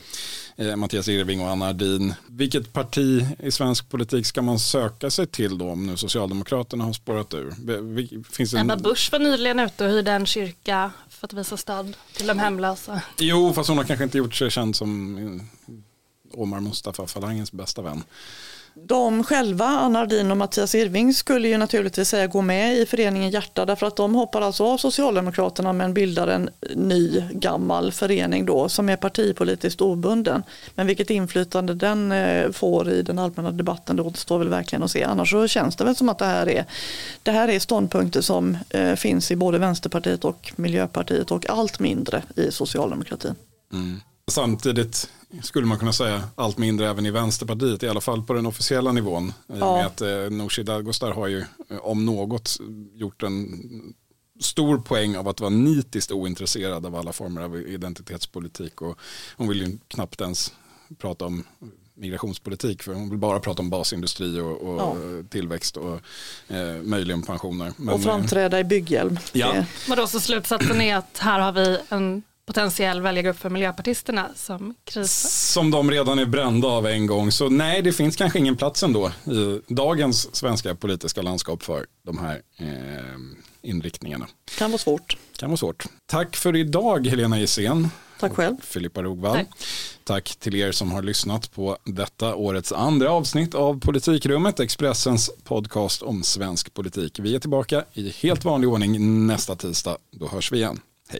eh, 0.57 0.75
Mattias 0.75 1.07
Irving 1.07 1.41
och 1.41 1.49
Anna 1.49 1.67
Ardin. 1.67 2.13
Vilket 2.27 2.73
parti 2.73 3.25
i 3.39 3.51
svensk 3.51 3.89
politik 3.89 4.25
ska 4.25 4.41
man 4.41 4.59
söka 4.59 5.09
sig 5.09 5.27
till 5.27 5.57
då 5.57 5.69
om 5.69 5.87
nu 5.87 5.97
Socialdemokraterna 5.97 6.83
har 6.83 6.93
spårat 6.93 7.33
ur? 7.33 7.53
Finns 8.23 8.51
det 8.51 8.59
en... 8.59 8.71
Ebba 8.71 8.83
Busch 8.83 9.09
var 9.11 9.19
nyligen 9.19 9.59
ute 9.59 9.85
och 9.85 9.91
hyrde 9.91 10.11
en 10.11 10.25
kyrka 10.25 10.91
för 11.09 11.27
att 11.27 11.33
visa 11.33 11.57
stöd 11.57 11.97
till 12.13 12.27
de 12.27 12.39
hemlösa. 12.39 13.01
Jo, 13.19 13.53
fast 13.53 13.69
hon 13.69 13.77
har 13.77 13.85
kanske 13.85 14.03
inte 14.03 14.17
gjort 14.17 14.35
sig 14.35 14.51
känd 14.51 14.75
som 14.75 15.17
eh, 15.17 16.39
Omar 16.39 16.59
Mustafa-falangens 16.59 17.51
bästa 17.51 17.81
vän 17.81 18.03
de 18.85 19.23
själva, 19.23 19.65
Anna 19.65 19.99
Ardin 19.99 20.31
och 20.31 20.37
Mattias 20.37 20.75
Irving, 20.75 21.13
skulle 21.13 21.47
ju 21.47 21.57
naturligtvis 21.57 22.09
säga 22.09 22.27
gå 22.27 22.41
med 22.41 22.77
i 22.77 22.85
föreningen 22.85 23.29
Hjärta 23.29 23.65
därför 23.65 23.87
att 23.87 23.95
de 23.95 24.15
hoppar 24.15 24.41
alltså 24.41 24.63
av 24.63 24.77
Socialdemokraterna 24.77 25.73
men 25.73 25.93
bildar 25.93 26.27
en 26.27 26.49
ny 26.75 27.23
gammal 27.31 27.91
förening 27.91 28.45
då 28.45 28.69
som 28.69 28.89
är 28.89 28.95
partipolitiskt 28.95 29.81
obunden. 29.81 30.43
Men 30.75 30.87
vilket 30.87 31.09
inflytande 31.09 31.73
den 31.73 32.11
eh, 32.11 32.51
får 32.51 32.89
i 32.89 33.01
den 33.01 33.19
allmänna 33.19 33.51
debatten 33.51 33.95
det 33.95 34.01
återstår 34.01 34.39
väl 34.39 34.49
verkligen 34.49 34.83
att 34.83 34.91
se. 34.91 35.03
Annars 35.03 35.31
så 35.31 35.47
känns 35.47 35.75
det 35.75 35.83
väl 35.83 35.95
som 35.95 36.09
att 36.09 36.17
det 36.17 36.25
här 36.25 36.49
är, 36.49 36.65
det 37.23 37.31
här 37.31 37.47
är 37.47 37.59
ståndpunkter 37.59 38.21
som 38.21 38.57
eh, 38.69 38.93
finns 38.93 39.31
i 39.31 39.35
både 39.35 39.57
Vänsterpartiet 39.57 40.25
och 40.25 40.53
Miljöpartiet 40.55 41.31
och 41.31 41.49
allt 41.49 41.79
mindre 41.79 42.23
i 42.35 42.51
socialdemokratin. 42.51 43.35
Mm. 43.73 44.01
Samtidigt 44.31 45.09
skulle 45.43 45.67
man 45.67 45.79
kunna 45.79 45.93
säga 45.93 46.23
allt 46.35 46.57
mindre 46.57 46.89
även 46.89 47.05
i 47.05 47.11
Vänsterpartiet, 47.11 47.83
i 47.83 47.89
alla 47.89 48.01
fall 48.01 48.23
på 48.23 48.33
den 48.33 48.45
officiella 48.45 48.91
nivån. 48.91 49.33
Ja. 49.47 49.75
Med 49.75 49.85
att 49.85 50.01
eh, 50.01 50.29
Nooshi 50.29 50.63
Dadgostar 50.63 51.11
har 51.11 51.27
ju 51.27 51.39
eh, 51.69 51.77
om 51.77 52.05
något 52.05 52.57
gjort 52.93 53.23
en 53.23 53.63
stor 54.39 54.77
poäng 54.77 55.17
av 55.17 55.27
att 55.27 55.39
vara 55.39 55.49
nitiskt 55.49 56.11
ointresserad 56.11 56.85
av 56.85 56.95
alla 56.95 57.13
former 57.13 57.41
av 57.41 57.57
identitetspolitik 57.57 58.81
och 58.81 58.99
hon 59.37 59.47
vill 59.47 59.61
ju 59.61 59.77
knappt 59.87 60.21
ens 60.21 60.53
prata 60.97 61.25
om 61.25 61.43
migrationspolitik 61.93 62.83
för 62.83 62.93
hon 62.93 63.09
vill 63.09 63.19
bara 63.19 63.39
prata 63.39 63.61
om 63.61 63.69
basindustri 63.69 64.39
och, 64.39 64.61
och 64.61 64.79
ja. 64.79 64.95
tillväxt 65.29 65.77
och 65.77 66.01
eh, 66.47 66.75
möjligen 66.83 67.21
pensioner. 67.21 67.73
Men, 67.77 67.93
och 67.93 68.03
framträda 68.03 68.59
i 68.59 68.63
bygghjälm. 68.63 69.19
Ja. 69.33 69.65
Vadå, 69.89 70.07
så 70.07 70.19
slutsatsen 70.19 70.81
är 70.81 70.95
att 70.95 71.17
här 71.17 71.39
har 71.39 71.51
vi 71.51 71.77
en 71.89 72.23
potentiell 72.47 73.01
väljargrupp 73.01 73.37
för 73.39 73.49
miljöpartisterna 73.49 74.29
som 74.35 74.75
krisar? 74.83 75.29
Som 75.29 75.71
de 75.71 75.91
redan 75.91 76.19
är 76.19 76.25
brända 76.25 76.67
av 76.67 76.87
en 76.87 77.07
gång. 77.07 77.31
Så 77.31 77.49
nej, 77.49 77.81
det 77.81 77.93
finns 77.93 78.15
kanske 78.15 78.39
ingen 78.39 78.55
plats 78.55 78.83
ändå 78.83 79.11
i 79.25 79.73
dagens 79.73 80.35
svenska 80.35 80.75
politiska 80.75 81.21
landskap 81.21 81.63
för 81.63 81.85
de 82.03 82.17
här 82.17 82.41
eh, 82.57 82.67
inriktningarna. 83.61 84.27
Kan 84.57 84.71
vara 84.71 84.79
svårt. 84.79 85.17
Kan 85.37 85.49
vara 85.49 85.57
svårt. 85.57 85.85
Tack 86.05 86.35
för 86.35 86.55
idag 86.55 87.07
Helena 87.07 87.39
Gissén. 87.39 87.89
Tack 88.19 88.33
själv. 88.33 88.55
Filippa 88.61 89.03
Rogvall. 89.03 89.35
Tack. 89.35 89.47
Tack 90.03 90.35
till 90.39 90.55
er 90.55 90.71
som 90.71 90.91
har 90.91 91.01
lyssnat 91.01 91.51
på 91.51 91.77
detta 91.85 92.35
årets 92.35 92.71
andra 92.71 93.11
avsnitt 93.11 93.55
av 93.55 93.79
Politikrummet, 93.79 94.59
Expressens 94.59 95.31
podcast 95.43 96.01
om 96.01 96.23
svensk 96.23 96.73
politik. 96.73 97.19
Vi 97.19 97.35
är 97.35 97.39
tillbaka 97.39 97.83
i 97.93 98.09
helt 98.09 98.45
vanlig 98.45 98.69
ordning 98.69 99.27
nästa 99.27 99.55
tisdag. 99.55 99.97
Då 100.11 100.27
hörs 100.27 100.51
vi 100.51 100.57
igen. 100.57 100.79
Hej. 101.09 101.19